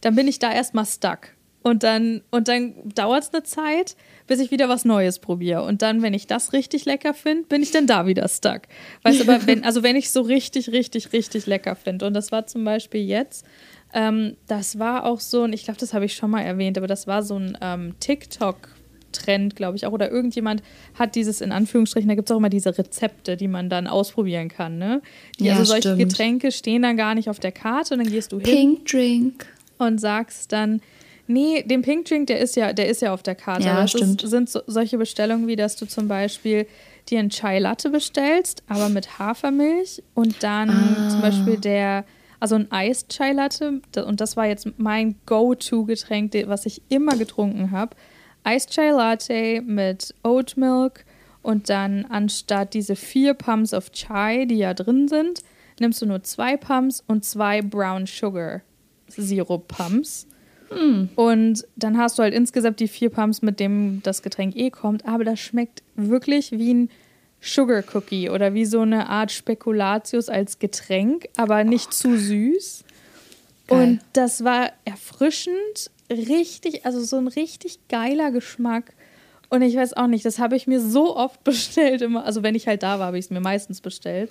dann 0.00 0.14
bin 0.14 0.28
ich 0.28 0.38
da 0.38 0.50
erstmal 0.50 0.86
stuck. 0.86 1.28
Und 1.66 1.82
dann, 1.82 2.22
und 2.30 2.46
dann 2.46 2.74
dauert 2.94 3.24
es 3.24 3.34
eine 3.34 3.42
Zeit, 3.42 3.96
bis 4.28 4.38
ich 4.38 4.52
wieder 4.52 4.68
was 4.68 4.84
Neues 4.84 5.18
probiere. 5.18 5.64
Und 5.64 5.82
dann, 5.82 6.00
wenn 6.00 6.14
ich 6.14 6.28
das 6.28 6.52
richtig 6.52 6.84
lecker 6.84 7.12
finde, 7.12 7.42
bin 7.48 7.60
ich 7.60 7.72
dann 7.72 7.88
da 7.88 8.06
wieder 8.06 8.28
stuck. 8.28 8.62
Weißt 9.02 9.18
du, 9.18 9.24
aber 9.24 9.44
wenn, 9.48 9.64
also 9.64 9.82
wenn 9.82 9.96
ich 9.96 10.10
so 10.10 10.20
richtig, 10.20 10.70
richtig, 10.70 11.12
richtig 11.12 11.46
lecker 11.46 11.74
finde. 11.74 12.06
Und 12.06 12.14
das 12.14 12.30
war 12.30 12.46
zum 12.46 12.62
Beispiel 12.62 13.00
jetzt, 13.00 13.44
ähm, 13.92 14.36
das 14.46 14.78
war 14.78 15.06
auch 15.06 15.18
so, 15.18 15.42
und 15.42 15.52
ich 15.54 15.64
glaube, 15.64 15.80
das 15.80 15.92
habe 15.92 16.04
ich 16.04 16.14
schon 16.14 16.30
mal 16.30 16.42
erwähnt, 16.42 16.78
aber 16.78 16.86
das 16.86 17.08
war 17.08 17.24
so 17.24 17.36
ein 17.36 17.58
ähm, 17.60 17.94
TikTok- 17.98 18.68
Trend, 19.10 19.56
glaube 19.56 19.76
ich 19.76 19.86
auch. 19.86 19.92
Oder 19.92 20.10
irgendjemand 20.10 20.62
hat 20.94 21.14
dieses 21.14 21.40
in 21.40 21.50
Anführungsstrichen, 21.50 22.06
da 22.08 22.14
gibt 22.14 22.28
es 22.28 22.34
auch 22.34 22.38
immer 22.38 22.50
diese 22.50 22.76
Rezepte, 22.76 23.36
die 23.36 23.48
man 23.48 23.70
dann 23.70 23.86
ausprobieren 23.86 24.48
kann. 24.48 24.78
Ne? 24.78 25.00
Die, 25.40 25.46
ja, 25.46 25.54
also 25.54 25.64
solche 25.64 25.94
stimmt. 25.94 26.10
Getränke 26.10 26.52
stehen 26.52 26.82
dann 26.82 26.96
gar 26.96 27.14
nicht 27.14 27.30
auf 27.30 27.40
der 27.40 27.52
Karte 27.52 27.94
und 27.94 28.04
dann 28.04 28.12
gehst 28.12 28.30
du 28.32 28.38
hin. 28.38 28.44
Pink 28.44 28.86
Drink. 28.86 29.46
Und 29.78 30.00
sagst 30.00 30.52
dann, 30.52 30.82
Nee, 31.26 31.62
den 31.62 31.82
Pink 31.82 32.06
Drink, 32.06 32.28
der 32.28 32.38
ist 32.40 32.56
ja, 32.56 32.72
der 32.72 32.88
ist 32.88 33.02
ja 33.02 33.12
auf 33.12 33.22
der 33.22 33.34
Karte. 33.34 33.66
Ja, 33.66 33.80
das 33.80 33.90
stimmt. 33.90 34.22
Ist, 34.22 34.30
sind 34.30 34.48
so, 34.48 34.60
solche 34.66 34.98
Bestellungen, 34.98 35.46
wie 35.46 35.56
dass 35.56 35.76
du 35.76 35.86
zum 35.86 36.08
Beispiel 36.08 36.66
dir 37.08 37.18
einen 37.18 37.30
Chai 37.30 37.58
Latte 37.58 37.90
bestellst, 37.90 38.62
aber 38.68 38.88
mit 38.88 39.18
Hafermilch 39.18 40.02
und 40.14 40.42
dann 40.42 40.70
ah. 40.70 41.08
zum 41.10 41.20
Beispiel 41.20 41.56
der, 41.56 42.04
also 42.40 42.56
ein 42.56 42.70
Eis 42.70 43.06
Chai 43.08 43.32
Latte 43.32 43.80
und 44.04 44.20
das 44.20 44.36
war 44.36 44.46
jetzt 44.46 44.68
mein 44.76 45.16
Go-To-Getränk, 45.26 46.32
was 46.46 46.66
ich 46.66 46.82
immer 46.88 47.16
getrunken 47.16 47.70
habe. 47.70 47.96
Eis 48.44 48.66
Chai 48.66 48.90
Latte 48.90 49.62
mit 49.62 50.14
Oat 50.22 50.56
Milk 50.56 51.04
und 51.42 51.68
dann 51.68 52.04
anstatt 52.06 52.74
diese 52.74 52.96
vier 52.96 53.34
Pumps 53.34 53.72
of 53.72 53.90
Chai, 53.92 54.46
die 54.46 54.58
ja 54.58 54.74
drin 54.74 55.08
sind, 55.08 55.42
nimmst 55.78 56.02
du 56.02 56.06
nur 56.06 56.22
zwei 56.22 56.56
Pumps 56.56 57.02
und 57.06 57.24
zwei 57.24 57.62
Brown 57.62 58.06
Sugar 58.06 58.62
Sirup 59.08 59.68
Pumps. 59.68 60.26
Mm. 60.70 61.08
Und 61.14 61.64
dann 61.76 61.98
hast 61.98 62.18
du 62.18 62.22
halt 62.22 62.34
insgesamt 62.34 62.80
die 62.80 62.88
vier 62.88 63.10
Pumps, 63.10 63.42
mit 63.42 63.60
dem 63.60 64.00
das 64.02 64.22
Getränk 64.22 64.56
eh 64.56 64.70
kommt. 64.70 65.06
Aber 65.06 65.24
das 65.24 65.40
schmeckt 65.40 65.82
wirklich 65.94 66.52
wie 66.52 66.74
ein 66.74 66.90
Sugar 67.40 67.84
Cookie 67.94 68.30
oder 68.30 68.54
wie 68.54 68.64
so 68.64 68.80
eine 68.80 69.08
Art 69.08 69.30
Spekulatius 69.30 70.28
als 70.28 70.58
Getränk, 70.58 71.28
aber 71.36 71.64
nicht 71.64 71.88
oh, 71.88 71.92
zu 71.92 72.16
süß. 72.18 72.84
Geil. 73.66 73.82
Und 73.82 74.00
das 74.12 74.44
war 74.44 74.72
erfrischend, 74.84 75.90
richtig, 76.10 76.84
also 76.86 77.00
so 77.00 77.16
ein 77.16 77.28
richtig 77.28 77.78
geiler 77.88 78.30
Geschmack. 78.30 78.92
Und 79.48 79.62
ich 79.62 79.76
weiß 79.76 79.94
auch 79.94 80.08
nicht, 80.08 80.24
das 80.24 80.38
habe 80.38 80.56
ich 80.56 80.66
mir 80.66 80.80
so 80.80 81.16
oft 81.16 81.42
bestellt 81.44 82.02
immer. 82.02 82.24
Also 82.24 82.42
wenn 82.42 82.54
ich 82.54 82.66
halt 82.66 82.82
da 82.82 82.98
war, 82.98 83.06
habe 83.06 83.18
ich 83.18 83.26
es 83.26 83.30
mir 83.30 83.40
meistens 83.40 83.80
bestellt. 83.80 84.30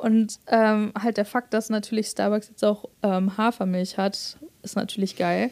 Und 0.00 0.40
ähm, 0.46 0.92
halt 0.98 1.18
der 1.18 1.26
Fakt, 1.26 1.52
dass 1.52 1.68
natürlich 1.68 2.06
Starbucks 2.06 2.48
jetzt 2.48 2.64
auch 2.64 2.86
ähm, 3.02 3.36
Hafermilch 3.36 3.98
hat, 3.98 4.38
ist 4.62 4.74
natürlich 4.74 5.16
geil. 5.16 5.50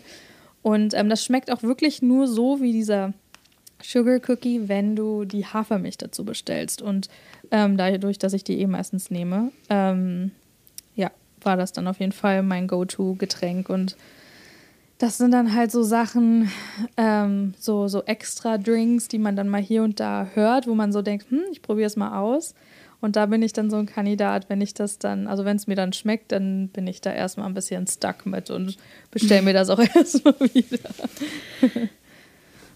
Und 0.63 0.95
ähm, 0.95 1.11
das 1.11 1.23
schmeckt 1.23 1.51
auch 1.51 1.63
wirklich 1.63 2.01
nur 2.01 2.27
so 2.27 2.61
wie 2.63 2.73
dieser 2.73 3.13
Sugar 3.83 4.19
Cookie, 4.27 4.69
wenn 4.69 4.97
du 4.97 5.27
die 5.27 5.45
Hafermilch 5.45 5.99
dazu 5.99 6.25
bestellst. 6.25 6.81
Und 6.81 7.11
ähm, 7.51 7.77
dadurch, 7.77 8.19
dass 8.19 8.33
ich 8.33 8.43
die 8.43 8.59
eh 8.61 8.67
meistens 8.67 9.11
nehme, 9.11 9.53
ähm, 9.69 10.31
ja, 10.97 11.11
war 11.43 11.59
das 11.59 11.73
dann 11.73 11.87
auf 11.87 12.01
jeden 12.01 12.13
Fall 12.13 12.43
mein 12.43 12.69
Go-To-Getränk. 12.69 13.69
Und 13.69 13.99
das 14.97 15.19
sind 15.19 15.33
dann 15.33 15.55
halt 15.55 15.71
so 15.71 15.83
Sachen, 15.83 16.51
ähm, 16.97 17.53
so, 17.59 17.87
so 17.87 18.03
extra 18.05 18.57
Drinks, 18.57 19.09
die 19.09 19.19
man 19.19 19.37
dann 19.37 19.51
mal 19.51 19.61
hier 19.61 19.83
und 19.83 20.01
da 20.01 20.29
hört, 20.33 20.67
wo 20.67 20.75
man 20.75 20.91
so 20.91 21.03
denkt, 21.03 21.31
hm, 21.31 21.45
ich 21.53 21.61
probiere 21.61 21.87
es 21.87 21.97
mal 21.97 22.19
aus. 22.19 22.55
Und 23.01 23.15
da 23.15 23.27
bin 23.27 23.43
ich 23.43 23.53
dann 23.53 23.71
so 23.71 23.77
ein 23.77 23.87
Kandidat, 23.87 24.49
wenn 24.49 24.61
ich 24.61 24.75
das 24.75 24.99
dann, 24.99 25.29
also 25.29 25.45
wenn 25.45 25.57
es 25.57 25.69
mir 25.69 25.77
dann 25.77 25.93
schmeckt, 25.93 26.33
dann 26.33 26.69
bin 26.69 26.87
ich 26.87 27.01
da 27.01 27.13
erstmal 27.13 27.47
ein 27.47 27.55
bisschen 27.55 27.87
stuck 27.87 28.27
mit 28.27 28.51
und 28.51 28.77
bestelle 29.11 29.43
mir 29.43 29.53
das 29.53 29.71
auch 29.71 29.79
erstmal 29.95 30.35
wieder. 30.41 30.91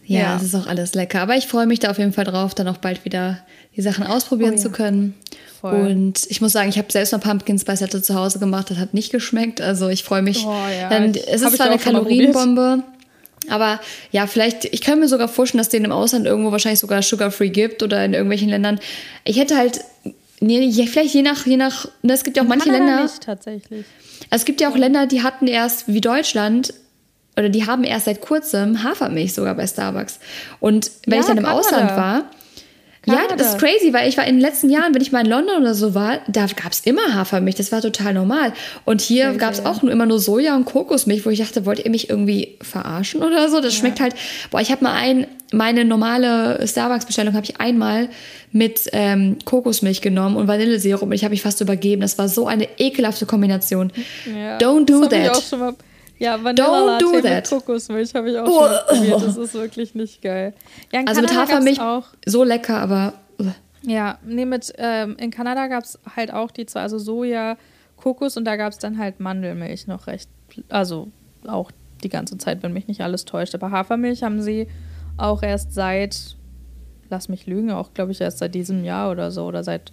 Ja, 0.04 0.20
ja, 0.20 0.36
es 0.36 0.42
ist 0.42 0.54
auch 0.54 0.66
alles 0.66 0.94
lecker. 0.94 1.20
Aber 1.20 1.36
ich 1.36 1.46
freue 1.46 1.66
mich 1.66 1.78
da 1.78 1.90
auf 1.90 1.98
jeden 1.98 2.12
Fall 2.12 2.24
drauf, 2.24 2.54
dann 2.54 2.68
auch 2.68 2.78
bald 2.78 3.04
wieder 3.04 3.38
die 3.76 3.82
Sachen 3.82 4.04
ausprobieren 4.04 4.54
oh, 4.54 4.56
ja. 4.56 4.62
zu 4.62 4.70
können. 4.70 5.14
Voll. 5.60 5.74
Und 5.74 6.26
ich 6.28 6.40
muss 6.40 6.52
sagen, 6.52 6.68
ich 6.68 6.78
habe 6.78 6.90
selbst 6.90 7.12
mal 7.12 7.18
Pumpkin 7.18 7.58
Spice 7.58 7.80
Latte 7.80 8.02
zu 8.02 8.14
Hause 8.14 8.38
gemacht, 8.38 8.70
das 8.70 8.78
hat 8.78 8.94
nicht 8.94 9.12
geschmeckt. 9.12 9.60
Also 9.60 9.88
ich 9.88 10.02
freue 10.02 10.22
mich. 10.22 10.44
Oh, 10.44 10.50
ja. 10.50 10.88
dann, 10.88 11.14
es 11.14 11.42
ist 11.42 11.56
zwar 11.56 11.66
eine 11.66 11.78
Kalorienbombe, 11.78 12.82
aber 13.48 13.80
ja, 14.10 14.26
vielleicht, 14.26 14.64
ich 14.66 14.80
kann 14.80 15.00
mir 15.00 15.08
sogar 15.08 15.28
vorstellen, 15.28 15.58
dass 15.58 15.68
den 15.68 15.84
im 15.84 15.92
Ausland 15.92 16.26
irgendwo 16.26 16.52
wahrscheinlich 16.52 16.80
sogar 16.80 17.02
Sugar-Free 17.02 17.50
gibt 17.50 17.82
oder 17.82 18.04
in 18.04 18.14
irgendwelchen 18.14 18.48
Ländern. 18.48 18.78
Ich 19.24 19.38
hätte 19.38 19.56
halt, 19.56 19.80
nee, 20.40 20.70
vielleicht 20.86 21.14
je 21.14 21.22
nach, 21.22 21.46
je 21.46 21.56
nach, 21.56 21.86
ne, 22.02 22.12
es 22.12 22.24
gibt 22.24 22.36
ja 22.36 22.42
auch 22.42 22.46
in 22.46 22.50
manche 22.50 22.70
Kanada 22.70 22.84
Länder. 22.84 23.02
Nicht, 23.04 23.22
tatsächlich. 23.22 23.86
Es 24.30 24.44
gibt 24.44 24.60
ja 24.60 24.70
auch 24.70 24.76
Länder, 24.76 25.06
die 25.06 25.22
hatten 25.22 25.46
erst, 25.46 25.88
wie 25.88 26.00
Deutschland, 26.00 26.72
oder 27.36 27.48
die 27.48 27.66
haben 27.66 27.84
erst 27.84 28.04
seit 28.04 28.20
kurzem 28.20 28.82
Hafermilch 28.82 29.34
sogar 29.34 29.54
bei 29.54 29.66
Starbucks. 29.66 30.18
Und 30.60 30.90
wenn 31.06 31.14
ja, 31.14 31.20
ich 31.20 31.26
dann 31.26 31.38
im 31.38 31.44
Kanada. 31.44 31.60
Ausland 31.60 31.90
war, 31.90 32.24
Kanada. 33.02 33.30
ja, 33.30 33.36
das 33.36 33.54
ist 33.54 33.58
crazy, 33.58 33.92
weil 33.92 34.08
ich 34.08 34.16
war 34.16 34.24
in 34.26 34.36
den 34.36 34.40
letzten 34.40 34.70
Jahren, 34.70 34.94
wenn 34.94 35.02
ich 35.02 35.10
mal 35.10 35.24
in 35.24 35.30
London 35.30 35.60
oder 35.60 35.74
so 35.74 35.92
war, 35.94 36.20
da 36.28 36.46
gab 36.46 36.70
es 36.70 36.80
immer 36.80 37.14
Hafermilch, 37.14 37.56
das 37.56 37.72
war 37.72 37.80
total 37.80 38.14
normal. 38.14 38.52
Und 38.84 39.00
hier 39.00 39.34
gab 39.34 39.52
es 39.52 39.66
auch 39.66 39.82
nur 39.82 39.90
immer 39.90 40.06
nur 40.06 40.20
Soja 40.20 40.54
und 40.54 40.66
Kokosmilch, 40.66 41.26
wo 41.26 41.30
ich 41.30 41.40
dachte, 41.40 41.66
wollt 41.66 41.84
ihr 41.84 41.90
mich 41.90 42.08
irgendwie 42.08 42.56
verarschen 42.62 43.22
oder 43.22 43.48
so? 43.48 43.60
Das 43.60 43.74
ja. 43.74 43.80
schmeckt 43.80 43.98
halt, 43.98 44.14
boah, 44.52 44.60
ich 44.60 44.70
habe 44.70 44.84
mal 44.84 44.94
ein, 44.94 45.26
meine 45.50 45.84
normale 45.84 46.64
Starbucks-Bestellung 46.64 47.34
habe 47.34 47.44
ich 47.44 47.60
einmal 47.60 48.08
mit 48.52 48.88
ähm, 48.92 49.38
Kokosmilch 49.44 50.00
genommen 50.00 50.36
und 50.36 50.46
Vanillesirup 50.46 51.02
und 51.02 51.12
ich 51.12 51.24
habe 51.24 51.32
mich 51.32 51.42
fast 51.42 51.60
übergeben. 51.60 52.02
Das 52.02 52.18
war 52.18 52.28
so 52.28 52.46
eine 52.46 52.68
ekelhafte 52.78 53.26
Kombination. 53.26 53.90
Ja, 54.26 54.58
Don't 54.58 54.84
do 54.84 55.06
that. 55.06 55.42
Ja, 56.22 56.42
Vanilla 56.42 56.84
Latte 56.84 57.04
do 57.04 57.12
mit 57.20 57.48
Kokosmilch 57.48 58.14
habe 58.14 58.30
ich 58.30 58.38
auch 58.38 58.46
oh. 58.46 58.68
schon 58.68 58.96
probiert. 58.96 59.22
Das 59.22 59.36
ist 59.36 59.54
wirklich 59.54 59.94
nicht 59.96 60.22
geil. 60.22 60.54
Ja, 60.92 61.02
also 61.04 61.20
mit 61.20 61.34
Hafermilch 61.34 61.80
auch, 61.80 62.06
so 62.24 62.44
lecker, 62.44 62.78
aber. 62.78 63.14
Ja, 63.84 64.18
nee, 64.24 64.44
mit, 64.44 64.72
ähm, 64.78 65.16
in 65.18 65.32
Kanada 65.32 65.66
gab 65.66 65.82
es 65.82 65.98
halt 66.14 66.32
auch 66.32 66.52
die 66.52 66.66
zwei, 66.66 66.82
also 66.82 66.98
Soja, 66.98 67.56
Kokos 67.96 68.36
und 68.36 68.44
da 68.44 68.54
gab 68.54 68.72
es 68.72 68.78
dann 68.78 68.98
halt 68.98 69.18
Mandelmilch 69.18 69.88
noch 69.88 70.06
recht, 70.06 70.30
also 70.68 71.08
auch 71.44 71.72
die 72.04 72.08
ganze 72.08 72.38
Zeit, 72.38 72.62
wenn 72.62 72.72
mich 72.72 72.86
nicht 72.86 73.00
alles 73.00 73.24
täuscht. 73.24 73.56
Aber 73.56 73.72
Hafermilch 73.72 74.22
haben 74.22 74.40
sie 74.40 74.68
auch 75.16 75.42
erst 75.42 75.74
seit, 75.74 76.36
lass 77.10 77.28
mich 77.28 77.46
lügen, 77.46 77.72
auch 77.72 77.94
glaube 77.94 78.12
ich 78.12 78.20
erst 78.20 78.38
seit 78.38 78.54
diesem 78.54 78.84
Jahr 78.84 79.10
oder 79.10 79.32
so 79.32 79.46
oder 79.46 79.64
seit 79.64 79.92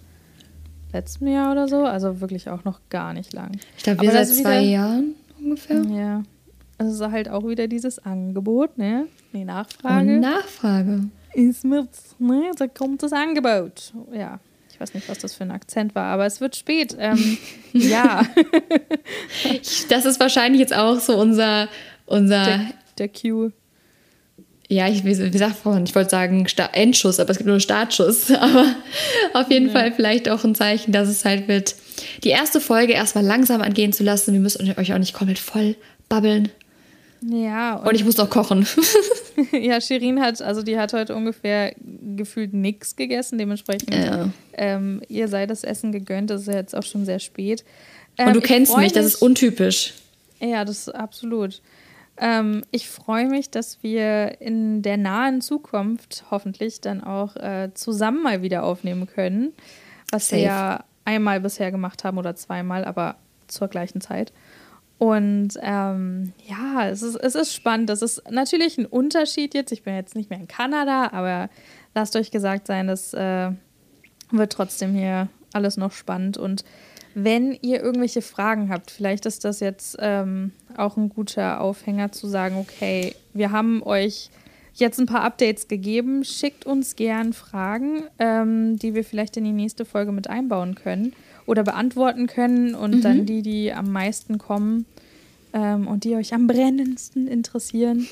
letztem 0.92 1.26
Jahr 1.26 1.50
oder 1.50 1.66
so. 1.66 1.84
Also 1.84 2.20
wirklich 2.20 2.48
auch 2.48 2.62
noch 2.62 2.78
gar 2.88 3.12
nicht 3.14 3.32
lang. 3.32 3.50
Ich 3.76 3.82
glaube, 3.82 4.02
wir 4.02 4.12
seit 4.12 4.28
zwei 4.28 4.60
Jahren 4.60 5.16
ungefähr. 5.42 5.82
Ja. 5.84 6.22
Also 6.78 7.10
halt 7.10 7.28
auch 7.28 7.46
wieder 7.46 7.68
dieses 7.68 7.98
Angebot, 7.98 8.78
ne? 8.78 9.06
Die 9.32 9.44
Nachfrage. 9.44 10.14
Und 10.14 10.20
Nachfrage. 10.20 11.04
Ist 11.34 11.64
mit, 11.64 11.88
ne? 12.18 12.50
Da 12.56 12.66
kommt 12.66 13.02
das 13.02 13.12
Angebot. 13.12 13.92
Ja. 14.12 14.40
Ich 14.72 14.80
weiß 14.80 14.94
nicht, 14.94 15.08
was 15.08 15.18
das 15.18 15.34
für 15.34 15.44
ein 15.44 15.50
Akzent 15.50 15.94
war, 15.94 16.06
aber 16.06 16.24
es 16.24 16.40
wird 16.40 16.56
spät. 16.56 16.96
Ähm, 16.98 17.36
ja. 17.72 18.22
das 19.90 20.06
ist 20.06 20.18
wahrscheinlich 20.20 20.60
jetzt 20.60 20.74
auch 20.74 20.98
so 21.00 21.18
unser. 21.18 21.68
unser 22.06 22.44
der, 22.44 22.60
der 22.98 23.08
Cue. 23.08 23.52
Ja, 24.70 24.88
ich, 24.88 25.04
wie, 25.04 25.32
wie 25.32 25.38
sagt 25.38 25.56
vorhin, 25.56 25.82
ich 25.82 25.96
wollte 25.96 26.10
sagen 26.10 26.46
Endschuss, 26.72 27.18
aber 27.18 27.30
es 27.30 27.38
gibt 27.38 27.48
nur 27.48 27.58
Startschuss. 27.58 28.30
Aber 28.40 28.66
auf 29.32 29.50
jeden 29.50 29.66
ja. 29.66 29.72
Fall 29.72 29.92
vielleicht 29.92 30.28
auch 30.28 30.44
ein 30.44 30.54
Zeichen, 30.54 30.92
dass 30.92 31.08
es 31.08 31.24
halt 31.24 31.48
wird, 31.48 31.74
die 32.24 32.30
erste 32.30 32.60
Folge 32.60 32.92
erstmal 32.92 33.24
langsam 33.24 33.60
angehen 33.60 33.92
zu 33.92 34.04
lassen. 34.04 34.32
Wir 34.32 34.40
müssen 34.40 34.68
euch 34.78 34.92
auch 34.92 34.98
nicht 34.98 35.14
komplett 35.14 35.38
voll 35.38 35.76
babbeln. 36.08 36.50
Ja. 37.22 37.76
Und, 37.76 37.88
und 37.88 37.94
ich 37.94 38.04
muss 38.04 38.16
noch 38.16 38.30
kochen. 38.30 38.66
ja, 39.52 39.80
Shirin 39.80 40.20
hat, 40.20 40.40
also 40.40 40.62
die 40.62 40.78
hat 40.78 40.92
heute 40.92 41.14
ungefähr 41.14 41.74
gefühlt 42.16 42.54
nichts 42.54 42.96
gegessen. 42.96 43.38
Dementsprechend, 43.38 43.94
ja. 43.94 44.30
ähm, 44.54 45.02
ihr 45.08 45.28
sei 45.28 45.46
das 45.46 45.64
Essen 45.64 45.92
gegönnt. 45.92 46.30
Das 46.30 46.42
ist 46.42 46.46
ja 46.48 46.54
jetzt 46.54 46.74
auch 46.74 46.82
schon 46.82 47.04
sehr 47.04 47.18
spät. 47.18 47.64
Ähm, 48.16 48.28
und 48.28 48.34
du 48.34 48.40
kennst 48.40 48.76
mich, 48.76 48.92
das 48.92 49.06
ist 49.06 49.16
untypisch. 49.16 49.94
Ja, 50.40 50.64
das 50.64 50.88
ist 50.88 50.94
absolut. 50.94 51.60
Ähm, 52.16 52.62
ich 52.70 52.88
freue 52.88 53.26
mich, 53.26 53.50
dass 53.50 53.82
wir 53.82 54.40
in 54.40 54.82
der 54.82 54.96
nahen 54.96 55.40
Zukunft 55.40 56.24
hoffentlich 56.30 56.80
dann 56.80 57.02
auch 57.02 57.36
äh, 57.36 57.70
zusammen 57.74 58.22
mal 58.22 58.42
wieder 58.42 58.62
aufnehmen 58.62 59.06
können. 59.06 59.52
Was 60.10 60.28
Safe. 60.28 60.36
wir 60.36 60.46
ja 60.46 60.84
einmal 61.04 61.40
bisher 61.40 61.70
gemacht 61.70 62.04
haben 62.04 62.18
oder 62.18 62.34
zweimal, 62.36 62.84
aber 62.84 63.16
zur 63.46 63.68
gleichen 63.68 64.00
Zeit. 64.00 64.32
Und 64.98 65.54
ähm, 65.62 66.34
ja, 66.46 66.86
es 66.88 67.00
ist, 67.02 67.16
es 67.16 67.34
ist 67.34 67.54
spannend. 67.54 67.88
Das 67.88 68.02
ist 68.02 68.22
natürlich 68.30 68.76
ein 68.76 68.84
Unterschied 68.84 69.54
jetzt. 69.54 69.72
Ich 69.72 69.82
bin 69.82 69.94
jetzt 69.94 70.14
nicht 70.14 70.28
mehr 70.28 70.38
in 70.38 70.46
Kanada, 70.46 71.10
aber 71.12 71.48
lasst 71.94 72.16
euch 72.16 72.30
gesagt 72.30 72.66
sein, 72.66 72.86
das 72.86 73.14
äh, 73.14 73.50
wird 74.30 74.52
trotzdem 74.52 74.94
hier 74.94 75.28
alles 75.54 75.78
noch 75.78 75.92
spannend. 75.92 76.36
Und 76.36 76.64
wenn 77.14 77.52
ihr 77.62 77.82
irgendwelche 77.82 78.20
Fragen 78.20 78.68
habt, 78.68 78.90
vielleicht 78.90 79.24
ist 79.24 79.44
das 79.44 79.60
jetzt 79.60 79.96
ähm, 80.00 80.52
auch 80.76 80.98
ein 80.98 81.08
guter 81.08 81.62
Aufhänger 81.62 82.12
zu 82.12 82.28
sagen, 82.28 82.56
okay, 82.56 83.14
wir 83.32 83.52
haben 83.52 83.82
euch 83.82 84.30
jetzt 84.80 84.98
ein 84.98 85.06
paar 85.06 85.22
Updates 85.22 85.68
gegeben. 85.68 86.24
Schickt 86.24 86.66
uns 86.66 86.96
gern 86.96 87.32
Fragen, 87.32 88.02
ähm, 88.18 88.76
die 88.78 88.94
wir 88.94 89.04
vielleicht 89.04 89.36
in 89.36 89.44
die 89.44 89.52
nächste 89.52 89.84
Folge 89.84 90.12
mit 90.12 90.28
einbauen 90.28 90.74
können 90.74 91.12
oder 91.46 91.62
beantworten 91.62 92.26
können 92.26 92.74
und 92.74 92.96
mhm. 92.96 93.00
dann 93.02 93.26
die, 93.26 93.42
die 93.42 93.72
am 93.72 93.92
meisten 93.92 94.38
kommen 94.38 94.86
ähm, 95.52 95.86
und 95.86 96.04
die 96.04 96.16
euch 96.16 96.34
am 96.34 96.46
brennendsten 96.46 97.28
interessieren. 97.28 98.08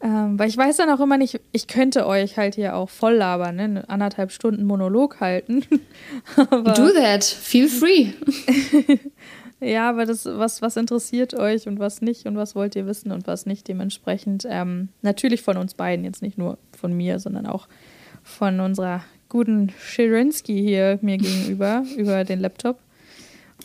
Ähm, 0.00 0.38
weil 0.38 0.48
ich 0.48 0.56
weiß 0.56 0.76
dann 0.76 0.90
auch 0.90 1.00
immer 1.00 1.16
nicht, 1.16 1.40
ich 1.52 1.66
könnte 1.66 2.06
euch 2.06 2.36
halt 2.36 2.56
hier 2.56 2.76
auch 2.76 2.90
voll 2.90 3.14
labern, 3.14 3.56
ne? 3.56 3.84
anderthalb 3.88 4.32
Stunden 4.32 4.64
Monolog 4.64 5.20
halten. 5.20 5.64
Do 6.36 6.90
that, 6.90 7.24
feel 7.24 7.68
free. 7.68 8.08
ja, 9.64 9.88
aber 9.88 10.06
das, 10.06 10.26
was, 10.26 10.62
was 10.62 10.76
interessiert 10.76 11.34
euch 11.34 11.66
und 11.66 11.78
was 11.78 12.00
nicht 12.00 12.26
und 12.26 12.36
was 12.36 12.54
wollt 12.54 12.76
ihr 12.76 12.86
wissen 12.86 13.12
und 13.12 13.26
was 13.26 13.46
nicht, 13.46 13.66
dementsprechend 13.68 14.46
ähm, 14.48 14.88
natürlich 15.02 15.42
von 15.42 15.56
uns 15.56 15.74
beiden, 15.74 16.04
jetzt 16.04 16.22
nicht 16.22 16.38
nur 16.38 16.58
von 16.76 16.92
mir, 16.92 17.18
sondern 17.18 17.46
auch 17.46 17.68
von 18.22 18.60
unserer 18.60 19.04
guten 19.28 19.70
Schirinsky 19.78 20.60
hier 20.60 20.98
mir 21.02 21.18
gegenüber, 21.18 21.84
über 21.96 22.24
den 22.24 22.40
Laptop. 22.40 22.78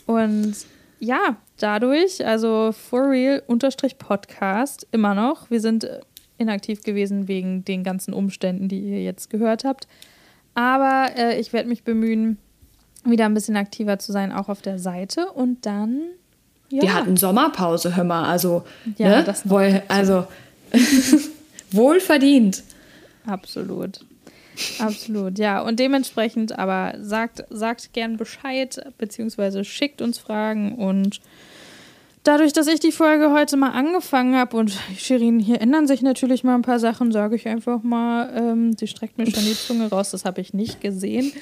Und 0.05 0.55
ja, 0.99 1.37
dadurch, 1.57 2.25
also 2.25 2.71
for 2.71 3.09
real 3.09 3.41
unterstrich 3.47 3.97
Podcast 3.97 4.87
immer 4.91 5.13
noch. 5.13 5.49
Wir 5.49 5.61
sind 5.61 5.87
inaktiv 6.37 6.83
gewesen 6.83 7.27
wegen 7.27 7.63
den 7.65 7.83
ganzen 7.83 8.13
Umständen, 8.13 8.67
die 8.67 8.79
ihr 8.79 9.03
jetzt 9.03 9.29
gehört 9.29 9.63
habt. 9.63 9.87
Aber 10.55 11.11
äh, 11.15 11.39
ich 11.39 11.53
werde 11.53 11.69
mich 11.69 11.83
bemühen, 11.83 12.37
wieder 13.05 13.25
ein 13.25 13.33
bisschen 13.33 13.55
aktiver 13.55 13.99
zu 13.99 14.11
sein, 14.11 14.31
auch 14.31 14.49
auf 14.49 14.61
der 14.61 14.79
Seite. 14.79 15.31
Und 15.31 15.65
dann. 15.65 16.01
Ja. 16.69 16.83
Wir 16.83 16.93
hatten 16.93 17.17
Sommerpause, 17.17 17.95
hör 17.95 18.03
mal. 18.03 18.25
Also, 18.25 18.63
ja, 18.97 19.09
ne? 19.09 19.23
das 19.23 19.49
Wohl, 19.49 19.81
also 19.87 20.27
wohl 21.71 21.99
verdient. 21.99 22.63
Absolut. 23.25 24.01
Absolut, 24.79 25.39
ja. 25.39 25.61
Und 25.61 25.79
dementsprechend 25.79 26.57
aber 26.57 26.95
sagt, 27.01 27.45
sagt 27.49 27.93
gern 27.93 28.17
Bescheid, 28.17 28.85
beziehungsweise 28.97 29.63
schickt 29.63 30.01
uns 30.01 30.19
Fragen 30.19 30.75
und 30.75 31.21
Dadurch, 32.23 32.51
dass 32.51 32.67
ich 32.67 32.81
die 32.81 32.91
Folge 32.91 33.31
heute 33.31 33.55
mal 33.55 33.71
angefangen 33.71 34.35
habe 34.35 34.57
und 34.57 34.77
Shirin, 34.97 35.39
hier 35.39 35.61
ändern 35.61 35.87
sich 35.87 36.01
natürlich 36.01 36.43
mal 36.43 36.55
ein 36.55 36.63
paar 36.63 36.79
Sachen, 36.79 37.13
sage 37.13 37.37
ich 37.37 37.47
einfach 37.47 37.81
mal, 37.81 38.29
ähm, 38.35 38.75
sie 38.77 38.87
streckt 38.87 39.17
mir 39.17 39.25
schon 39.25 39.43
die 39.43 39.53
Zunge 39.67 39.89
raus, 39.89 40.11
das 40.11 40.25
habe 40.25 40.41
ich 40.41 40.53
nicht 40.53 40.81
gesehen. 40.81 41.31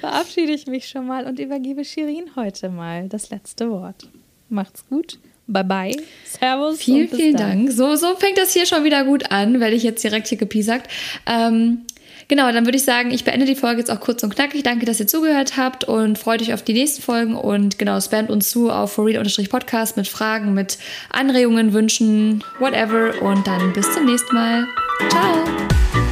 verabschiede 0.00 0.52
ich 0.52 0.66
mich 0.66 0.88
schon 0.88 1.06
mal 1.06 1.26
und 1.26 1.38
übergebe 1.38 1.84
Shirin 1.84 2.24
heute 2.34 2.68
mal 2.68 3.08
das 3.08 3.30
letzte 3.30 3.70
Wort. 3.70 4.08
Macht's 4.48 4.84
gut. 4.88 5.18
Bye 5.46 5.64
bye. 5.64 5.96
Servus. 6.24 6.78
Vielen, 6.78 7.08
vielen 7.08 7.36
dann. 7.36 7.66
Dank. 7.66 7.72
So, 7.72 7.94
so 7.96 8.16
fängt 8.16 8.38
das 8.38 8.52
hier 8.52 8.66
schon 8.66 8.84
wieder 8.84 9.04
gut 9.04 9.30
an, 9.30 9.60
werde 9.60 9.76
ich 9.76 9.82
jetzt 9.82 10.02
direkt 10.02 10.28
hier 10.28 10.38
gepiesackt. 10.38 10.90
Ähm, 11.26 11.82
Genau, 12.28 12.50
dann 12.52 12.64
würde 12.64 12.76
ich 12.76 12.84
sagen, 12.84 13.10
ich 13.10 13.24
beende 13.24 13.46
die 13.46 13.54
Folge 13.54 13.80
jetzt 13.80 13.90
auch 13.90 14.00
kurz 14.00 14.22
und 14.22 14.34
knackig. 14.34 14.62
Danke, 14.62 14.86
dass 14.86 15.00
ihr 15.00 15.06
zugehört 15.06 15.56
habt 15.56 15.84
und 15.84 16.18
freut 16.18 16.42
euch 16.42 16.54
auf 16.54 16.62
die 16.62 16.72
nächsten 16.72 17.02
Folgen. 17.02 17.34
Und 17.34 17.78
genau, 17.78 18.00
spamt 18.00 18.30
uns 18.30 18.50
zu 18.50 18.70
auf 18.70 18.92
forreal-podcast 18.92 19.96
mit 19.96 20.08
Fragen, 20.08 20.54
mit 20.54 20.78
Anregungen, 21.10 21.72
Wünschen, 21.72 22.42
whatever. 22.58 23.20
Und 23.22 23.46
dann 23.46 23.72
bis 23.72 23.92
zum 23.92 24.06
nächsten 24.06 24.34
Mal. 24.34 24.66
Ciao! 25.10 26.11